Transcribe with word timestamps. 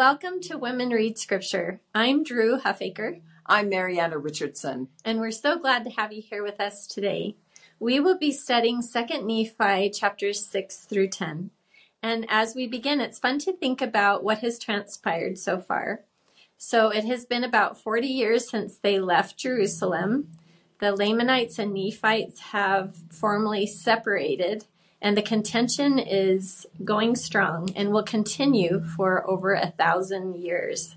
Welcome 0.00 0.40
to 0.44 0.56
Women 0.56 0.88
Read 0.88 1.18
Scripture. 1.18 1.82
I'm 1.94 2.24
Dru 2.24 2.58
Huffaker. 2.58 3.20
I'm 3.44 3.68
Marianna 3.68 4.16
Richardson. 4.16 4.88
And 5.04 5.20
we're 5.20 5.30
so 5.30 5.58
glad 5.58 5.84
to 5.84 5.90
have 5.90 6.10
you 6.10 6.22
here 6.22 6.42
with 6.42 6.58
us 6.58 6.86
today. 6.86 7.36
We 7.78 8.00
will 8.00 8.16
be 8.16 8.32
studying 8.32 8.80
2nd 8.80 9.24
Nephi 9.24 9.90
chapters 9.90 10.46
6 10.46 10.86
through 10.86 11.08
10. 11.08 11.50
And 12.02 12.24
as 12.30 12.54
we 12.54 12.66
begin, 12.66 13.02
it's 13.02 13.18
fun 13.18 13.40
to 13.40 13.52
think 13.52 13.82
about 13.82 14.24
what 14.24 14.38
has 14.38 14.58
transpired 14.58 15.38
so 15.38 15.60
far. 15.60 16.00
So 16.56 16.88
it 16.88 17.04
has 17.04 17.26
been 17.26 17.44
about 17.44 17.78
40 17.78 18.06
years 18.06 18.48
since 18.48 18.78
they 18.78 18.98
left 18.98 19.36
Jerusalem. 19.36 20.30
The 20.78 20.96
Lamanites 20.96 21.58
and 21.58 21.74
Nephites 21.74 22.40
have 22.40 22.96
formally 23.10 23.66
separated 23.66 24.64
and 25.02 25.16
the 25.16 25.22
contention 25.22 25.98
is 25.98 26.66
going 26.84 27.16
strong 27.16 27.70
and 27.74 27.90
will 27.90 28.02
continue 28.02 28.82
for 28.82 29.28
over 29.28 29.54
a 29.54 29.70
thousand 29.70 30.36
years. 30.36 30.96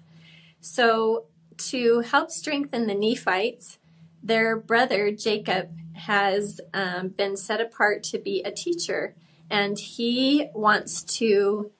So, 0.59 1.25
to 1.57 1.99
help 1.99 2.31
strengthen 2.31 2.87
the 2.87 2.95
Nephites, 2.95 3.77
their 4.21 4.57
brother 4.57 5.11
Jacob 5.11 5.71
has 5.93 6.59
um, 6.73 7.09
been 7.09 7.37
set 7.37 7.61
apart 7.61 8.03
to 8.03 8.17
be 8.17 8.41
a 8.41 8.51
teacher, 8.51 9.15
and 9.49 9.77
he 9.77 10.47
wants 10.53 11.03
to 11.03 11.71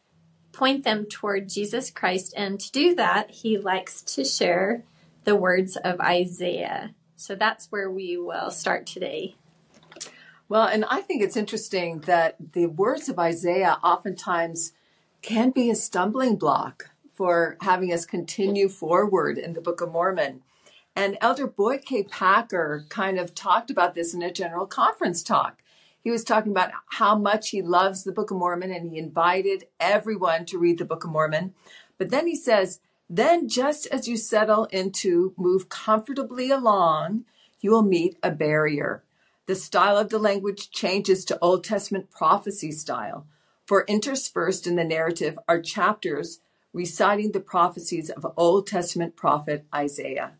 point 0.51 0.83
them 0.83 1.05
toward 1.05 1.49
Jesus 1.49 1.89
Christ. 1.89 2.33
And 2.37 2.59
to 2.59 2.71
do 2.71 2.95
that, 2.95 3.31
he 3.31 3.57
likes 3.57 4.01
to 4.03 4.23
share 4.23 4.83
the 5.23 5.35
words 5.35 5.75
of 5.77 5.99
Isaiah. 5.99 6.93
So 7.15 7.35
that's 7.35 7.71
where 7.71 7.89
we 7.89 8.17
will 8.17 8.51
start 8.51 8.85
today. 8.85 9.35
Well, 10.49 10.67
and 10.67 10.85
I 10.85 11.01
think 11.01 11.23
it's 11.23 11.37
interesting 11.37 11.99
that 12.01 12.35
the 12.53 12.67
words 12.67 13.09
of 13.09 13.17
Isaiah 13.17 13.77
oftentimes 13.83 14.73
can 15.21 15.51
be 15.51 15.69
a 15.69 15.75
stumbling 15.75 16.35
block 16.35 16.91
for 17.11 17.57
having 17.61 17.93
us 17.93 18.05
continue 18.05 18.67
forward 18.67 19.37
in 19.37 19.53
the 19.53 19.61
Book 19.61 19.81
of 19.81 19.91
Mormon. 19.91 20.41
And 20.95 21.17
Elder 21.21 21.47
Boyd 21.47 21.85
K. 21.85 22.03
Packer 22.03 22.85
kind 22.89 23.17
of 23.17 23.33
talked 23.33 23.71
about 23.71 23.95
this 23.95 24.13
in 24.13 24.21
a 24.21 24.31
general 24.31 24.67
conference 24.67 25.23
talk. 25.23 25.63
He 26.03 26.11
was 26.11 26.23
talking 26.23 26.51
about 26.51 26.71
how 26.87 27.17
much 27.17 27.49
he 27.49 27.61
loves 27.61 28.03
the 28.03 28.11
Book 28.11 28.29
of 28.29 28.37
Mormon 28.37 28.71
and 28.71 28.91
he 28.91 28.97
invited 28.97 29.65
everyone 29.79 30.45
to 30.47 30.57
read 30.57 30.77
the 30.77 30.85
Book 30.85 31.05
of 31.05 31.11
Mormon. 31.11 31.53
But 31.97 32.09
then 32.09 32.27
he 32.27 32.35
says, 32.35 32.79
then 33.09 33.47
just 33.47 33.87
as 33.87 34.07
you 34.07 34.17
settle 34.17 34.65
into 34.65 35.33
move 35.37 35.69
comfortably 35.69 36.51
along, 36.51 37.25
you 37.61 37.71
will 37.71 37.83
meet 37.83 38.17
a 38.21 38.31
barrier. 38.31 39.03
The 39.45 39.55
style 39.55 39.97
of 39.97 40.09
the 40.09 40.19
language 40.19 40.71
changes 40.71 41.25
to 41.25 41.39
Old 41.39 41.65
Testament 41.65 42.09
prophecy 42.09 42.71
style, 42.71 43.27
for 43.65 43.83
interspersed 43.87 44.65
in 44.65 44.77
the 44.77 44.85
narrative 44.85 45.37
are 45.49 45.61
chapters 45.61 46.39
reciting 46.71 47.31
the 47.31 47.41
prophecies 47.41 48.09
of 48.09 48.33
Old 48.37 48.67
Testament 48.67 49.17
prophet 49.17 49.65
Isaiah. 49.75 50.33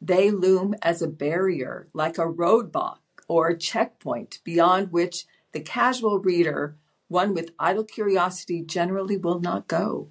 They 0.00 0.32
loom 0.32 0.74
as 0.82 1.00
a 1.00 1.06
barrier, 1.06 1.86
like 1.94 2.18
a 2.18 2.26
roadblock 2.26 2.98
or 3.28 3.48
a 3.48 3.56
checkpoint 3.56 4.40
beyond 4.42 4.90
which 4.90 5.24
the 5.52 5.60
casual 5.60 6.18
reader, 6.18 6.74
one 7.06 7.34
with 7.34 7.52
idle 7.60 7.84
curiosity, 7.84 8.62
generally 8.62 9.16
will 9.16 9.38
not 9.38 9.68
go. 9.68 10.08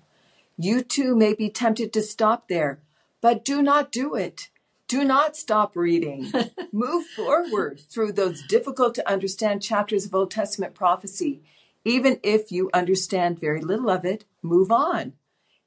You 0.57 0.83
too 0.83 1.17
may 1.17 1.33
be 1.33 1.49
tempted 1.49 1.91
to 1.93 2.01
stop 2.01 2.47
there, 2.47 2.79
but 3.19 3.43
do 3.43 3.61
not 3.61 3.91
do 3.91 4.15
it. 4.15 4.49
Do 4.91 5.05
not 5.05 5.37
stop 5.37 5.77
reading. 5.77 6.33
Move 6.73 7.05
forward 7.15 7.79
through 7.79 8.11
those 8.11 8.45
difficult 8.45 8.93
to 8.95 9.09
understand 9.09 9.61
chapters 9.61 10.05
of 10.05 10.13
Old 10.13 10.31
Testament 10.31 10.75
prophecy. 10.75 11.41
Even 11.85 12.19
if 12.23 12.51
you 12.51 12.69
understand 12.73 13.39
very 13.39 13.61
little 13.61 13.89
of 13.89 14.03
it, 14.03 14.25
move 14.41 14.69
on. 14.69 15.13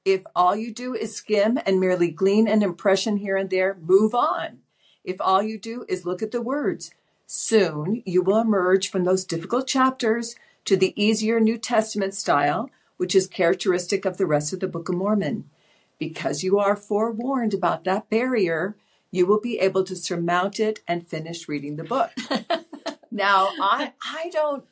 If 0.04 0.24
all 0.36 0.54
you 0.54 0.74
do 0.74 0.92
is 0.92 1.16
skim 1.16 1.58
and 1.64 1.80
merely 1.80 2.10
glean 2.10 2.46
an 2.46 2.62
impression 2.62 3.16
here 3.16 3.38
and 3.38 3.48
there, 3.48 3.78
move 3.80 4.14
on. 4.14 4.58
If 5.04 5.16
all 5.22 5.42
you 5.42 5.58
do 5.58 5.86
is 5.88 6.04
look 6.04 6.22
at 6.22 6.30
the 6.30 6.42
words, 6.42 6.92
soon 7.26 8.02
you 8.04 8.20
will 8.20 8.40
emerge 8.40 8.90
from 8.90 9.04
those 9.04 9.24
difficult 9.24 9.66
chapters 9.66 10.36
to 10.66 10.76
the 10.76 10.92
easier 11.02 11.40
New 11.40 11.56
Testament 11.56 12.12
style, 12.12 12.68
which 12.98 13.14
is 13.14 13.26
characteristic 13.26 14.04
of 14.04 14.18
the 14.18 14.26
rest 14.26 14.52
of 14.52 14.60
the 14.60 14.68
Book 14.68 14.90
of 14.90 14.96
Mormon. 14.96 15.48
Because 15.98 16.44
you 16.44 16.58
are 16.58 16.76
forewarned 16.76 17.54
about 17.54 17.84
that 17.84 18.10
barrier, 18.10 18.76
you 19.14 19.26
will 19.26 19.40
be 19.40 19.60
able 19.60 19.84
to 19.84 19.94
surmount 19.94 20.58
it 20.58 20.80
and 20.88 21.08
finish 21.08 21.48
reading 21.48 21.76
the 21.76 21.84
book. 21.84 22.10
now, 23.12 23.48
I, 23.60 23.92
I 24.04 24.28
don't 24.30 24.64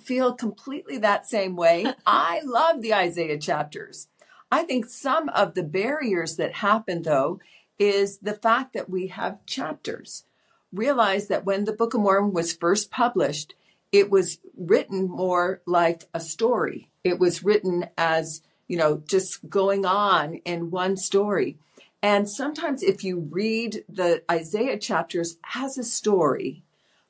feel 0.00 0.32
completely 0.32 0.98
that 0.98 1.26
same 1.26 1.56
way. 1.56 1.84
I 2.06 2.40
love 2.44 2.82
the 2.82 2.94
Isaiah 2.94 3.36
chapters. 3.36 4.06
I 4.48 4.62
think 4.62 4.86
some 4.86 5.28
of 5.30 5.54
the 5.54 5.64
barriers 5.64 6.36
that 6.36 6.54
happen, 6.54 7.02
though, 7.02 7.40
is 7.80 8.18
the 8.18 8.34
fact 8.34 8.74
that 8.74 8.88
we 8.88 9.08
have 9.08 9.44
chapters. 9.44 10.22
Realize 10.72 11.26
that 11.26 11.44
when 11.44 11.64
the 11.64 11.72
Book 11.72 11.92
of 11.92 12.00
Mormon 12.00 12.32
was 12.32 12.54
first 12.54 12.92
published, 12.92 13.54
it 13.90 14.08
was 14.08 14.38
written 14.56 15.08
more 15.08 15.62
like 15.66 16.04
a 16.14 16.20
story. 16.20 16.90
It 17.02 17.18
was 17.18 17.42
written 17.42 17.86
as, 17.98 18.40
you 18.68 18.76
know, 18.76 19.02
just 19.08 19.50
going 19.50 19.84
on 19.84 20.34
in 20.44 20.70
one 20.70 20.96
story. 20.96 21.58
And 22.02 22.28
sometimes 22.28 22.82
if 22.82 23.04
you 23.04 23.18
read 23.18 23.84
the 23.88 24.22
Isaiah 24.30 24.78
chapters 24.78 25.36
as 25.54 25.76
a 25.76 25.84
story 25.84 26.62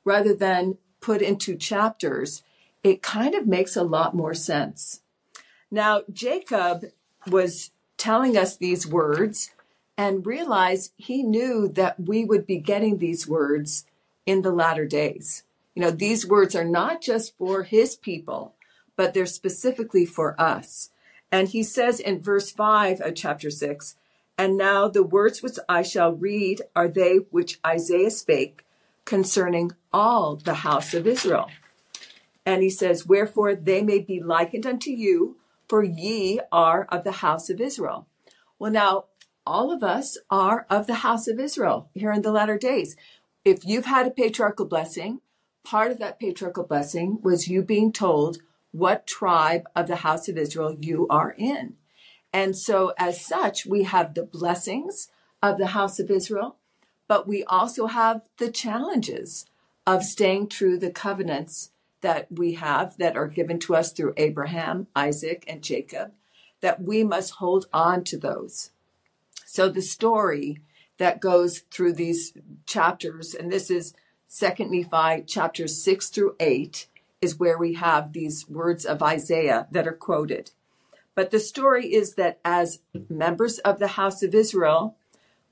rather 0.03 0.33
than 0.33 0.77
put 0.99 1.21
into 1.21 1.55
chapters, 1.55 2.43
it 2.83 3.01
kind 3.01 3.35
of 3.35 3.47
makes 3.47 3.75
a 3.75 3.83
lot 3.83 4.15
more 4.15 4.33
sense. 4.33 5.01
Now, 5.69 6.01
Jacob 6.11 6.85
was 7.27 7.71
telling 7.97 8.35
us 8.35 8.57
these 8.57 8.85
words 8.87 9.51
and 9.97 10.25
realized 10.25 10.91
he 10.97 11.23
knew 11.23 11.67
that 11.69 11.99
we 11.99 12.25
would 12.25 12.45
be 12.45 12.57
getting 12.57 12.97
these 12.97 13.27
words 13.27 13.85
in 14.25 14.41
the 14.41 14.51
latter 14.51 14.85
days. 14.85 15.43
You 15.75 15.81
know, 15.81 15.91
these 15.91 16.27
words 16.27 16.55
are 16.55 16.65
not 16.65 17.01
just 17.01 17.37
for 17.37 17.63
his 17.63 17.95
people, 17.95 18.55
but 18.95 19.13
they're 19.13 19.25
specifically 19.25 20.05
for 20.05 20.39
us. 20.39 20.89
And 21.31 21.47
he 21.47 21.63
says 21.63 21.99
in 21.99 22.21
verse 22.21 22.51
5 22.51 22.99
of 23.01 23.15
chapter 23.15 23.49
6 23.49 23.95
and 24.41 24.57
now 24.57 24.87
the 24.87 25.03
words 25.03 25.43
which 25.43 25.57
I 25.69 25.83
shall 25.83 26.13
read 26.13 26.63
are 26.75 26.87
they 26.87 27.17
which 27.29 27.59
Isaiah 27.63 28.09
spake 28.09 28.65
concerning 29.05 29.73
all 29.93 30.35
the 30.35 30.55
house 30.65 30.95
of 30.95 31.05
Israel. 31.05 31.51
And 32.43 32.63
he 32.63 32.71
says, 32.71 33.05
Wherefore 33.05 33.53
they 33.53 33.83
may 33.83 33.99
be 33.99 34.19
likened 34.19 34.65
unto 34.65 34.89
you, 34.89 35.37
for 35.69 35.83
ye 35.83 36.39
are 36.51 36.85
of 36.85 37.03
the 37.03 37.11
house 37.11 37.51
of 37.51 37.61
Israel. 37.61 38.07
Well, 38.57 38.71
now, 38.71 39.05
all 39.45 39.71
of 39.71 39.83
us 39.83 40.17
are 40.31 40.65
of 40.71 40.87
the 40.87 41.01
house 41.05 41.27
of 41.27 41.39
Israel 41.39 41.91
here 41.93 42.11
in 42.11 42.23
the 42.23 42.31
latter 42.31 42.57
days. 42.57 42.95
If 43.45 43.63
you've 43.63 43.85
had 43.85 44.07
a 44.07 44.09
patriarchal 44.09 44.65
blessing, 44.65 45.21
part 45.63 45.91
of 45.91 45.99
that 45.99 46.19
patriarchal 46.19 46.63
blessing 46.63 47.19
was 47.21 47.47
you 47.47 47.61
being 47.61 47.93
told 47.93 48.39
what 48.71 49.05
tribe 49.05 49.69
of 49.75 49.87
the 49.87 49.97
house 49.97 50.27
of 50.27 50.35
Israel 50.35 50.75
you 50.81 51.05
are 51.11 51.35
in. 51.37 51.75
And 52.33 52.57
so, 52.57 52.93
as 52.97 53.25
such, 53.25 53.65
we 53.65 53.83
have 53.83 54.13
the 54.13 54.23
blessings 54.23 55.09
of 55.41 55.57
the 55.57 55.67
house 55.67 55.99
of 55.99 56.09
Israel, 56.09 56.57
but 57.07 57.27
we 57.27 57.43
also 57.43 57.87
have 57.87 58.29
the 58.37 58.51
challenges 58.51 59.45
of 59.85 60.03
staying 60.03 60.47
true 60.47 60.77
the 60.77 60.91
covenants 60.91 61.71
that 62.01 62.31
we 62.31 62.53
have 62.53 62.97
that 62.97 63.17
are 63.17 63.27
given 63.27 63.59
to 63.59 63.75
us 63.75 63.91
through 63.91 64.13
Abraham, 64.17 64.87
Isaac, 64.95 65.43
and 65.47 65.61
Jacob, 65.61 66.13
that 66.61 66.81
we 66.81 67.03
must 67.03 67.35
hold 67.35 67.67
on 67.73 68.03
to 68.05 68.17
those. 68.17 68.71
So 69.45 69.67
the 69.69 69.81
story 69.81 70.59
that 70.97 71.19
goes 71.19 71.59
through 71.71 71.93
these 71.93 72.33
chapters, 72.65 73.33
and 73.33 73.51
this 73.51 73.69
is 73.69 73.93
Second 74.27 74.71
Nephi 74.71 75.23
chapters 75.23 75.83
six 75.83 76.09
through 76.09 76.35
eight, 76.39 76.87
is 77.19 77.37
where 77.37 77.57
we 77.57 77.73
have 77.73 78.13
these 78.13 78.47
words 78.47 78.85
of 78.85 79.03
Isaiah 79.03 79.67
that 79.71 79.87
are 79.87 79.93
quoted. 79.93 80.51
But 81.21 81.29
the 81.29 81.39
story 81.39 81.93
is 81.93 82.15
that 82.15 82.39
as 82.43 82.79
members 83.07 83.59
of 83.59 83.77
the 83.77 83.89
house 83.89 84.23
of 84.23 84.33
Israel, 84.33 84.97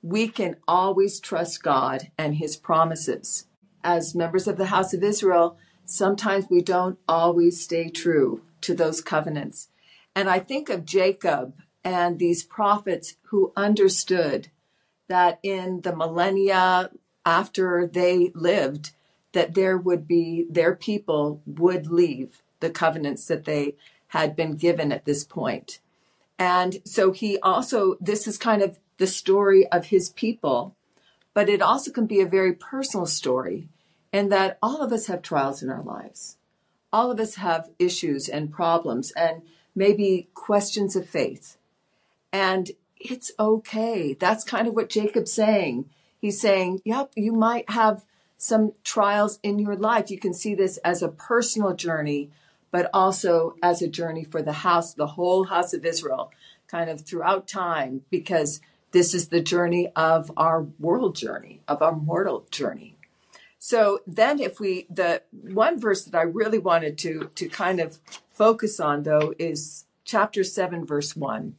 we 0.02 0.28
can 0.28 0.56
always 0.68 1.20
trust 1.20 1.62
God 1.62 2.10
and 2.18 2.38
his 2.38 2.58
promises. 2.58 3.46
As 3.84 4.16
members 4.16 4.48
of 4.48 4.58
the 4.58 4.66
house 4.74 4.96
of 4.96 5.04
Israel, 5.04 5.60
sometimes 5.86 6.48
we 6.50 6.64
don't 6.64 6.98
always 7.08 7.62
stay 7.62 7.88
true 7.92 8.42
to 8.62 8.74
those 8.74 9.00
covenants. 9.00 9.70
And 10.16 10.28
I 10.28 10.40
think 10.40 10.70
of 10.70 10.86
Jacob 10.86 11.54
and 11.84 12.18
these 12.18 12.42
prophets 12.42 13.18
who 13.26 13.54
understood 13.56 14.48
that 15.08 15.40
in 15.44 15.82
the 15.82 15.96
millennia 15.96 16.90
after 17.28 17.86
they 17.86 18.32
lived, 18.34 18.90
that 19.34 19.54
there 19.54 19.78
would 19.78 20.08
be, 20.08 20.48
their 20.50 20.76
people 20.76 21.44
would 21.46 21.92
leave 21.92 22.42
the 22.60 22.72
covenants 22.72 23.28
that 23.28 23.46
they 23.46 23.76
had 24.10 24.36
been 24.36 24.56
given 24.56 24.92
at 24.92 25.06
this 25.06 25.24
point. 25.24 25.80
And 26.38 26.82
so 26.86 27.12
he 27.12 27.40
also, 27.40 27.96
this 28.00 28.28
is 28.28 28.38
kind 28.38 28.62
of 28.62 28.80
the 28.98 29.08
story 29.08 29.68
of 29.68 29.88
his 29.88 30.10
people, 30.10 30.76
but 31.34 31.50
it 31.50 31.62
also 31.62 31.92
can 31.92 32.06
be 32.06 32.22
a 32.22 32.26
very 32.26 32.54
personal 32.54 33.06
story 33.06 33.68
in 34.12 34.30
that 34.30 34.58
all 34.62 34.82
of 34.82 34.92
us 34.92 35.08
have 35.08 35.22
trials 35.22 35.62
in 35.62 35.70
our 35.70 35.84
lives. 35.84 36.38
All 36.92 37.12
of 37.12 37.20
us 37.20 37.36
have 37.36 37.70
issues 37.78 38.28
and 38.28 38.52
problems 38.52 39.12
and 39.12 39.44
maybe 39.76 40.30
questions 40.34 40.96
of 40.96 41.08
faith. 41.08 41.58
And 42.34 42.72
it's 43.00 43.32
okay. 43.40 44.14
That's 44.14 44.44
kind 44.44 44.68
of 44.68 44.76
what 44.76 44.90
Jacob's 44.90 45.34
saying. 45.34 45.90
He's 46.20 46.42
saying, 46.42 46.82
yep, 46.84 47.12
you 47.16 47.32
might 47.32 47.70
have 47.70 48.06
some 48.38 48.74
trials 48.84 49.40
in 49.44 49.60
your 49.60 49.76
life. 49.76 50.10
You 50.10 50.20
can 50.20 50.34
see 50.34 50.56
this 50.56 50.78
as 50.78 51.02
a 51.02 51.10
personal 51.10 51.76
journey, 51.76 52.32
but 52.72 52.90
also 52.94 53.56
as 53.62 53.82
a 53.82 53.88
journey 53.88 54.24
for 54.24 54.42
the 54.42 54.54
house, 54.54 54.94
the 54.94 55.08
whole 55.08 55.46
house 55.46 55.74
of 55.74 55.86
Israel, 55.86 56.32
kind 56.68 56.90
of 56.90 57.02
throughout 57.02 57.48
time, 57.48 58.02
because 58.10 58.62
this 58.92 59.14
is 59.14 59.28
the 59.28 59.42
journey 59.42 59.92
of 59.96 60.32
our 60.38 60.64
world 60.80 61.16
journey, 61.16 61.62
of 61.68 61.82
our 61.82 61.96
mortal 61.96 62.46
journey. 62.52 62.96
So 63.60 64.00
then 64.08 64.40
if 64.40 64.60
we 64.60 64.88
the 64.90 65.22
one 65.32 65.80
verse 65.80 66.06
that 66.06 66.18
I 66.18 66.24
really 66.24 66.60
wanted 66.60 66.98
to 67.00 67.30
to 67.36 67.50
kind 67.50 67.80
of 67.80 68.00
focus 68.30 68.80
on 68.80 69.04
though 69.04 69.34
is 69.38 69.86
chapter 70.06 70.44
7 70.44 70.86
verse 70.86 71.16
1 71.16 71.56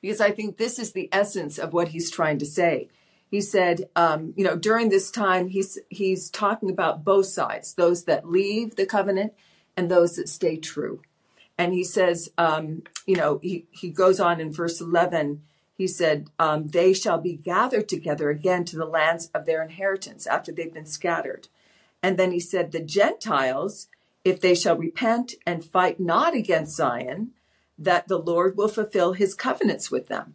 because 0.00 0.20
I 0.20 0.30
think 0.30 0.56
this 0.56 0.78
is 0.78 0.92
the 0.92 1.08
essence 1.10 1.58
of 1.58 1.72
what 1.72 1.88
he's 1.88 2.10
trying 2.10 2.38
to 2.38 2.46
say. 2.46 2.88
He 3.30 3.40
said, 3.40 3.88
um, 3.94 4.34
you 4.36 4.44
know, 4.44 4.56
during 4.56 4.88
this 4.88 5.10
time, 5.10 5.48
he's 5.48 5.78
he's 5.88 6.30
talking 6.30 6.70
about 6.70 7.04
both 7.04 7.26
sides: 7.26 7.74
those 7.74 8.04
that 8.04 8.28
leave 8.28 8.76
the 8.76 8.86
covenant 8.86 9.34
and 9.76 9.90
those 9.90 10.16
that 10.16 10.28
stay 10.28 10.56
true. 10.56 11.00
And 11.58 11.72
he 11.72 11.84
says, 11.84 12.30
um, 12.38 12.82
you 13.06 13.16
know, 13.16 13.38
he 13.42 13.66
he 13.70 13.90
goes 13.90 14.20
on 14.20 14.40
in 14.40 14.52
verse 14.52 14.80
eleven. 14.80 15.42
He 15.76 15.86
said, 15.86 16.28
um, 16.38 16.68
"They 16.68 16.92
shall 16.92 17.20
be 17.20 17.34
gathered 17.34 17.88
together 17.88 18.30
again 18.30 18.64
to 18.66 18.76
the 18.76 18.84
lands 18.84 19.30
of 19.34 19.46
their 19.46 19.62
inheritance 19.62 20.26
after 20.26 20.52
they've 20.52 20.72
been 20.72 20.86
scattered." 20.86 21.48
And 22.02 22.18
then 22.18 22.32
he 22.32 22.40
said, 22.40 22.72
"The 22.72 22.80
Gentiles, 22.80 23.88
if 24.24 24.40
they 24.40 24.54
shall 24.54 24.76
repent 24.76 25.34
and 25.46 25.64
fight 25.64 26.00
not 26.00 26.34
against 26.34 26.76
Zion." 26.76 27.32
that 27.80 28.06
the 28.08 28.18
Lord 28.18 28.56
will 28.56 28.68
fulfill 28.68 29.14
his 29.14 29.34
covenants 29.34 29.90
with 29.90 30.08
them. 30.08 30.34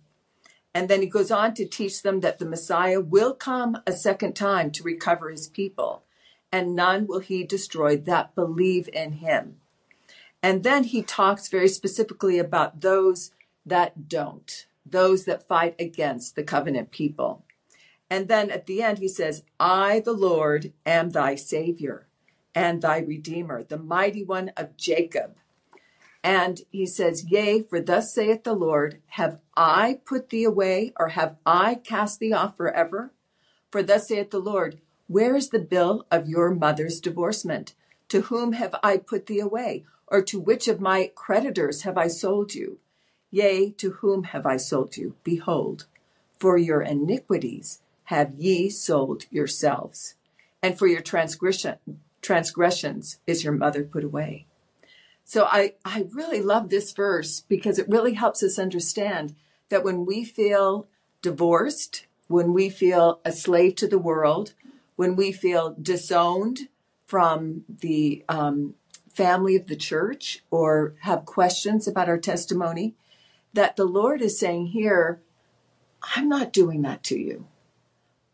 And 0.74 0.90
then 0.90 1.02
he 1.02 1.08
goes 1.08 1.32
on 1.32 1.54
to 1.54 1.66
teach 1.66 2.02
them 2.02 2.20
that 2.20 2.40
the 2.40 2.46
Messiah 2.46 3.00
will 3.00 3.34
come 3.34 3.78
a 3.88 3.94
second 3.94 4.36
time 4.36 4.72
to 4.72 4.84
recover 4.84 5.30
his 5.30 5.48
people, 5.48 6.04
and 6.52 6.76
none 6.76 7.08
will 7.08 7.20
he 7.20 7.44
destroy 7.44 7.98
that 7.98 8.36
believe 8.36 8.90
in 8.94 9.14
him. 9.14 9.58
And 10.42 10.64
then 10.64 10.84
he 10.84 11.02
talks 11.02 11.48
very 11.48 11.68
specifically 11.68 12.38
about 12.38 12.82
those 12.82 13.32
that 13.66 14.08
don't, 14.08 14.68
those 14.86 15.26
that 15.26 15.48
fight 15.48 15.76
against 15.80 16.36
the 16.36 16.44
covenant 16.44 16.92
people. 16.92 17.44
And 18.10 18.28
then 18.28 18.52
at 18.52 18.68
the 18.68 18.84
end, 18.84 19.00
he 19.00 19.08
says, 19.08 19.44
I, 19.60 20.02
the 20.02 20.14
Lord, 20.14 20.72
am 20.86 21.10
thy 21.10 21.36
Savior 21.36 22.08
and 22.54 22.82
thy 22.82 23.00
Redeemer, 23.00 23.64
the 23.64 23.80
mighty 23.80 24.24
one 24.24 24.50
of 24.56 24.78
Jacob 24.78 25.36
and 26.26 26.62
he 26.72 26.88
says, 26.88 27.30
Yea, 27.30 27.62
for 27.62 27.80
thus 27.80 28.12
saith 28.12 28.44
the 28.44 28.56
Lord, 28.56 29.00
have 29.10 29.38
I 29.56 30.00
put 30.06 30.30
thee 30.30 30.44
away, 30.44 30.92
or 30.98 31.10
have 31.10 31.36
I 31.46 31.76
cast 31.76 32.20
thee 32.20 32.34
off 32.34 32.58
forever? 32.58 33.14
For 33.72 33.84
thus 33.84 34.08
saith 34.08 34.32
the 34.32 34.40
Lord, 34.40 34.82
Where 35.07 35.36
is 35.36 35.50
the 35.50 35.60
bill 35.60 36.06
of 36.10 36.28
your 36.28 36.50
mother's 36.52 37.00
divorcement? 37.00 37.75
To 38.10 38.22
whom 38.22 38.54
have 38.54 38.75
I 38.81 38.98
put 38.98 39.28
thee 39.28 39.40
away? 39.40 39.86
Or 40.07 40.22
to 40.24 40.40
which 40.40 40.68
of 40.68 40.81
my 40.81 41.12
creditors 41.16 41.84
have 41.84 41.98
I 41.98 42.07
sold 42.07 42.56
you? 42.56 42.80
Yea, 43.31 43.72
to 43.72 43.92
whom 43.92 44.24
have 44.25 44.46
I 44.46 44.57
sold 44.57 44.98
you? 44.98 45.16
Behold, 45.24 45.86
for 46.40 46.57
your 46.57 46.81
iniquities 46.81 47.81
have 48.06 48.34
ye 48.36 48.69
sold 48.69 49.25
yourselves, 49.31 50.16
and 50.62 50.78
for 50.78 50.88
your 50.88 51.02
transgression, 51.02 51.78
transgressions 52.22 53.19
is 53.25 53.44
your 53.44 53.54
mother 53.54 53.84
put 53.84 54.04
away. 54.04 54.46
So 55.24 55.46
I, 55.46 55.74
I 55.84 56.06
really 56.12 56.42
love 56.42 56.69
this 56.69 56.92
verse 56.92 57.42
because 57.42 57.80
it 57.80 57.90
really 57.90 58.13
helps 58.13 58.44
us 58.44 58.60
understand 58.60 59.36
that 59.69 59.84
when 59.84 60.06
we 60.06 60.24
feel 60.24 60.88
divorced, 61.22 62.06
when 62.28 62.54
we 62.54 62.69
feel 62.69 63.19
a 63.25 63.31
slave 63.31 63.75
to 63.78 63.88
the 63.88 63.98
world, 63.98 64.54
when 64.96 65.16
we 65.16 65.32
feel 65.32 65.76
disowned 65.82 66.70
from 67.06 67.64
the 67.68 68.24
um, 68.28 68.76
family 69.14 69.56
of 69.56 69.68
the 69.68 69.76
church 69.76 70.44
or 70.50 70.96
have 71.02 71.26
questions 71.26 71.88
about 71.88 72.10
our 72.10 72.18
testimony, 72.18 72.96
that 73.54 73.76
the 73.76 73.86
Lord 73.86 74.22
is 74.22 74.40
saying 74.40 74.68
here, 74.68 75.22
I'm 76.16 76.28
not 76.28 76.54
doing 76.54 76.82
that 76.84 77.04
to 77.04 77.18
you. 77.18 77.48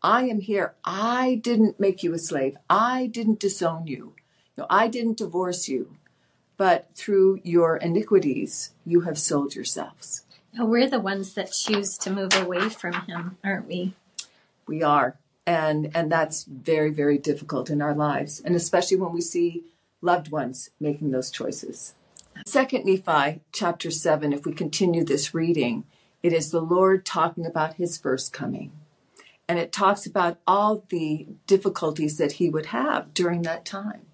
I 0.02 0.24
am 0.24 0.40
here. 0.40 0.74
I 0.84 1.40
didn't 1.42 1.78
make 1.78 2.02
you 2.02 2.12
a 2.12 2.18
slave. 2.18 2.56
I 2.68 3.06
didn't 3.06 3.38
disown 3.38 3.86
you. 3.86 4.14
No, 4.56 4.66
I 4.68 4.88
didn't 4.88 5.18
divorce 5.18 5.68
you 5.68 5.96
but 6.62 6.88
through 6.94 7.40
your 7.42 7.76
iniquities 7.76 8.72
you 8.84 9.00
have 9.00 9.18
sold 9.18 9.52
yourselves. 9.54 10.22
we're 10.56 10.88
the 10.88 11.00
ones 11.00 11.34
that 11.34 11.50
choose 11.50 11.98
to 11.98 12.08
move 12.08 12.32
away 12.34 12.68
from 12.68 12.92
him, 13.06 13.36
aren't 13.42 13.66
we? 13.66 13.94
We 14.68 14.80
are. 14.80 15.16
And 15.46 15.90
and 15.94 16.10
that's 16.10 16.44
very 16.44 16.90
very 16.90 17.18
difficult 17.18 17.68
in 17.68 17.82
our 17.82 17.94
lives, 17.94 18.40
and 18.40 18.54
especially 18.54 18.96
when 18.96 19.12
we 19.12 19.20
see 19.20 19.64
loved 20.00 20.30
ones 20.30 20.70
making 20.78 21.10
those 21.10 21.30
choices. 21.30 21.94
Second 22.46 22.84
Nephi 22.84 23.40
chapter 23.52 23.90
7 23.90 24.32
if 24.32 24.46
we 24.46 24.52
continue 24.52 25.04
this 25.04 25.34
reading, 25.34 25.84
it 26.22 26.32
is 26.32 26.50
the 26.50 26.60
Lord 26.60 27.04
talking 27.04 27.46
about 27.46 27.74
his 27.74 27.98
first 27.98 28.32
coming. 28.32 28.72
And 29.48 29.58
it 29.58 29.72
talks 29.72 30.06
about 30.06 30.38
all 30.46 30.84
the 30.88 31.26
difficulties 31.46 32.16
that 32.18 32.32
he 32.32 32.48
would 32.48 32.66
have 32.66 33.12
during 33.12 33.42
that 33.42 33.64
time. 33.64 34.06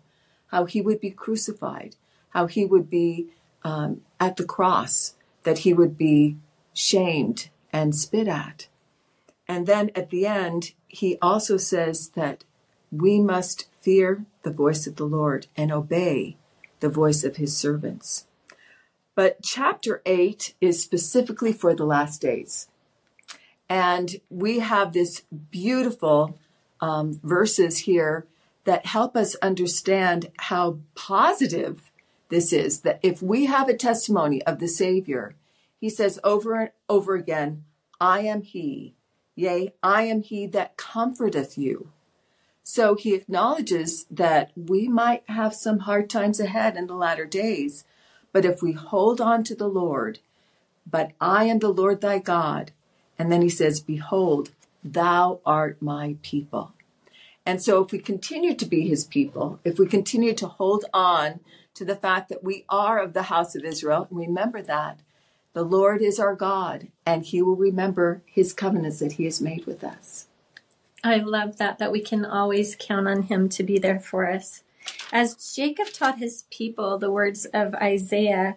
How 0.48 0.64
he 0.64 0.80
would 0.80 1.00
be 1.00 1.10
crucified, 1.10 1.96
how 2.30 2.46
he 2.46 2.64
would 2.64 2.88
be 2.88 3.28
um, 3.62 4.00
at 4.19 4.36
the 4.36 4.44
cross, 4.44 5.14
that 5.44 5.58
he 5.58 5.72
would 5.72 5.96
be 5.96 6.36
shamed 6.72 7.50
and 7.72 7.94
spit 7.94 8.28
at. 8.28 8.69
And 9.46 9.66
then 9.66 9.90
at 9.94 10.10
the 10.10 10.26
end, 10.26 10.72
he 10.88 11.19
also 11.20 11.56
says 11.56 12.11
that 12.11 12.44
we 12.90 13.20
must 13.20 13.69
fear 13.81 14.25
the 14.43 14.50
voice 14.50 14.87
of 14.87 14.96
the 14.96 15.05
Lord 15.05 15.46
and 15.56 15.70
obey 15.70 16.37
the 16.81 16.88
voice 16.88 17.25
of 17.25 17.37
his 17.37 17.56
servants. 17.56 18.26
But 19.14 19.43
chapter 19.43 20.00
8 20.06 20.55
is 20.61 20.82
specifically 20.82 21.52
for 21.52 21.75
the 21.75 21.85
last 21.85 22.20
days. 22.20 22.69
And 23.69 24.17
we 24.31 24.61
have 24.61 24.93
this 24.93 25.23
beautiful 25.50 26.38
um, 26.81 27.20
verses 27.23 27.79
here 27.79 28.26
that 28.64 28.87
help 28.87 29.16
us 29.16 29.35
understand 29.37 30.30
how 30.38 30.78
positive 30.95 31.90
this 32.28 32.52
is 32.52 32.80
that 32.80 33.00
if 33.02 33.23
we 33.23 33.47
have 33.47 33.68
a 33.68 33.76
testimony 33.76 34.42
of 34.45 34.59
the 34.59 34.68
Savior, 34.68 35.35
he 35.80 35.88
says 35.88 36.21
over 36.23 36.54
and 36.54 36.71
over 36.88 37.14
again, 37.14 37.64
I 38.00 38.21
am 38.21 38.42
he, 38.42 38.95
yea, 39.38 39.73
I 39.83 40.02
am 40.02 40.23
he 40.23 40.47
that 40.47 40.76
comforteth 40.76 41.57
you. 41.57 41.90
So 42.62 42.95
he 42.95 43.14
acknowledges 43.14 44.04
that 44.11 44.50
we 44.54 44.88
might 44.88 45.23
have 45.28 45.54
some 45.54 45.80
hard 45.80 46.11
times 46.11 46.40
ahead 46.40 46.76
in 46.76 46.87
the 46.87 46.95
latter 46.95 47.25
days, 47.25 47.85
but 48.33 48.45
if 48.45 48.62
we 48.62 48.73
hold 48.73 49.21
on 49.21 49.45
to 49.45 49.54
the 49.54 49.68
Lord, 49.68 50.18
but 50.90 51.12
I 51.21 51.45
am 51.45 51.61
the 51.61 51.73
Lord 51.73 52.00
thy 52.00 52.18
God, 52.18 52.73
and 53.18 53.33
then 53.33 53.42
he 53.42 53.49
says, 53.49 53.80
Behold, 53.80 54.50
thou 54.85 55.40
art 55.47 55.80
my 55.80 56.16
people. 56.23 56.73
And 57.47 57.62
so 57.62 57.83
if 57.83 57.92
we 57.92 57.99
continue 57.99 58.54
to 58.54 58.66
be 58.66 58.87
his 58.87 59.04
people, 59.04 59.61
if 59.64 59.78
we 59.78 59.87
continue 59.87 60.35
to 60.35 60.47
hold 60.47 60.85
on 60.92 61.40
to 61.78 61.85
the 61.85 61.97
fact 61.97 62.28
that 62.28 62.42
we 62.42 62.64
are 62.68 62.99
of 62.99 63.12
the 63.12 63.23
house 63.25 63.54
of 63.54 63.64
Israel. 63.64 64.09
Remember 64.11 64.61
that. 64.61 64.99
The 65.59 65.65
Lord 65.65 66.03
is 66.03 66.21
our 66.21 66.37
God, 66.37 66.87
and 67.05 67.25
He 67.25 67.43
will 67.43 67.57
remember 67.57 68.23
His 68.27 68.53
covenants 68.53 69.00
that 69.00 69.15
He 69.15 69.25
has 69.25 69.41
made 69.41 69.67
with 69.67 69.83
us. 69.83 70.29
I 71.03 71.17
love 71.17 71.57
that, 71.57 71.79
that 71.79 71.91
we 71.91 72.00
can 72.00 72.25
always 72.25 72.77
count 72.79 73.09
on 73.09 73.25
Him 73.25 73.49
to 73.49 73.65
be 73.65 73.77
there 73.77 73.99
for 73.99 74.31
us. 74.31 74.62
As 75.11 75.35
Jacob 75.57 75.88
taught 75.88 76.19
his 76.19 76.45
people 76.49 76.97
the 76.97 77.11
words 77.11 77.45
of 77.47 77.75
Isaiah, 77.75 78.57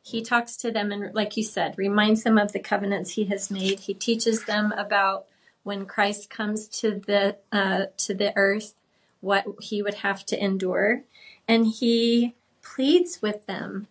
he 0.00 0.22
talks 0.22 0.56
to 0.56 0.70
them 0.70 0.90
and, 0.90 1.14
like 1.14 1.36
you 1.36 1.44
said, 1.44 1.76
reminds 1.76 2.22
them 2.22 2.38
of 2.38 2.52
the 2.52 2.58
covenants 2.58 3.10
he 3.10 3.24
has 3.24 3.50
made. 3.50 3.80
He 3.80 3.92
teaches 3.92 4.46
them 4.46 4.72
about 4.78 5.26
when 5.62 5.84
Christ 5.84 6.30
comes 6.30 6.68
to 6.68 7.02
the 7.06 7.36
uh, 7.52 7.88
to 7.98 8.14
the 8.14 8.34
earth, 8.34 8.72
what 9.20 9.44
he 9.60 9.82
would 9.82 9.96
have 9.96 10.24
to 10.24 10.42
endure, 10.42 11.02
and 11.46 11.66
he 11.66 12.34
pleads 12.62 13.20
with 13.20 13.44
them 13.44 13.88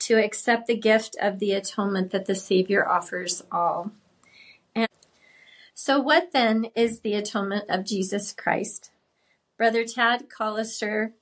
to 0.00 0.14
accept 0.14 0.66
the 0.66 0.76
gift 0.76 1.16
of 1.20 1.38
the 1.38 1.52
atonement 1.52 2.10
that 2.10 2.26
the 2.26 2.34
Savior 2.34 2.86
offers 2.86 3.42
all. 3.50 3.92
And 4.74 4.88
so, 5.74 6.00
what 6.00 6.32
then 6.32 6.66
is 6.74 7.00
the 7.00 7.14
atonement 7.14 7.64
of 7.68 7.84
Jesus 7.84 8.32
Christ? 8.32 8.90
Brother 9.56 9.84
Tad 9.84 10.28
Callister, 10.28 11.12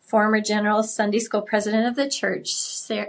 former 0.00 0.40
General 0.40 0.82
Sunday 0.82 1.18
School 1.18 1.42
President 1.42 1.86
of 1.86 1.96
the 1.96 2.08
Church, 2.08 2.50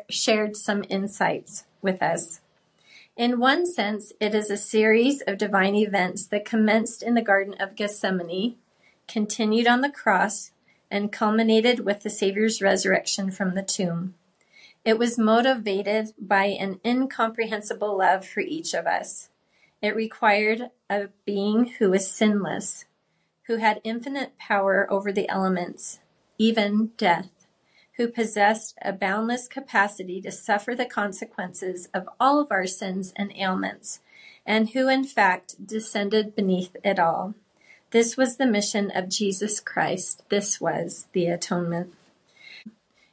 shared 0.09 0.55
some 0.55 0.83
insights 0.89 1.65
with 1.81 2.01
us. 2.01 2.41
In 3.17 3.39
one 3.39 3.65
sense, 3.65 4.13
it 4.21 4.33
is 4.33 4.49
a 4.49 4.55
series 4.55 5.21
of 5.21 5.37
divine 5.37 5.75
events 5.75 6.25
that 6.27 6.45
commenced 6.45 7.03
in 7.03 7.15
the 7.15 7.21
Garden 7.21 7.53
of 7.59 7.75
Gethsemane, 7.75 8.55
continued 9.09 9.67
on 9.67 9.81
the 9.81 9.89
cross, 9.89 10.51
and 10.89 11.11
culminated 11.11 11.81
with 11.81 12.03
the 12.03 12.09
Savior's 12.09 12.61
resurrection 12.61 13.29
from 13.29 13.55
the 13.55 13.63
tomb. 13.63 14.15
It 14.85 14.97
was 14.97 15.17
motivated 15.17 16.13
by 16.17 16.45
an 16.45 16.79
incomprehensible 16.85 17.97
love 17.97 18.25
for 18.25 18.39
each 18.39 18.73
of 18.73 18.87
us. 18.87 19.29
It 19.81 19.95
required 19.95 20.71
a 20.89 21.09
being 21.25 21.65
who 21.79 21.91
was 21.91 22.09
sinless, 22.09 22.85
who 23.43 23.57
had 23.57 23.81
infinite 23.83 24.37
power 24.37 24.87
over 24.89 25.11
the 25.11 25.29
elements, 25.29 25.99
even 26.37 26.91
death, 26.97 27.29
who 27.97 28.07
possessed 28.07 28.77
a 28.81 28.93
boundless 28.93 29.47
capacity 29.47 30.21
to 30.21 30.31
suffer 30.31 30.73
the 30.73 30.85
consequences 30.85 31.89
of 31.93 32.07
all 32.19 32.39
of 32.39 32.47
our 32.49 32.65
sins 32.65 33.11
and 33.15 33.33
ailments, 33.35 33.99
and 34.45 34.69
who 34.69 34.87
in 34.87 35.03
fact 35.03 35.67
descended 35.67 36.35
beneath 36.35 36.75
it 36.83 36.99
all. 36.99 37.35
This 37.91 38.15
was 38.15 38.37
the 38.37 38.45
mission 38.45 38.91
of 38.91 39.09
Jesus 39.09 39.59
Christ. 39.59 40.23
This 40.29 40.61
was 40.61 41.07
the 41.11 41.27
atonement. 41.27 41.93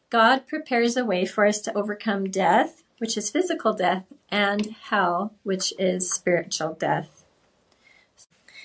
God 0.09 0.47
prepares 0.47 0.97
a 0.97 1.05
way 1.05 1.25
for 1.27 1.45
us 1.45 1.61
to 1.63 1.75
overcome 1.77 2.31
death, 2.31 2.85
which 2.99 3.17
is 3.17 3.31
physical 3.31 3.73
death, 3.73 4.05
and 4.31 4.67
hell, 4.67 5.35
which 5.43 5.73
is 5.79 6.11
spiritual 6.11 6.75
death. 6.75 7.25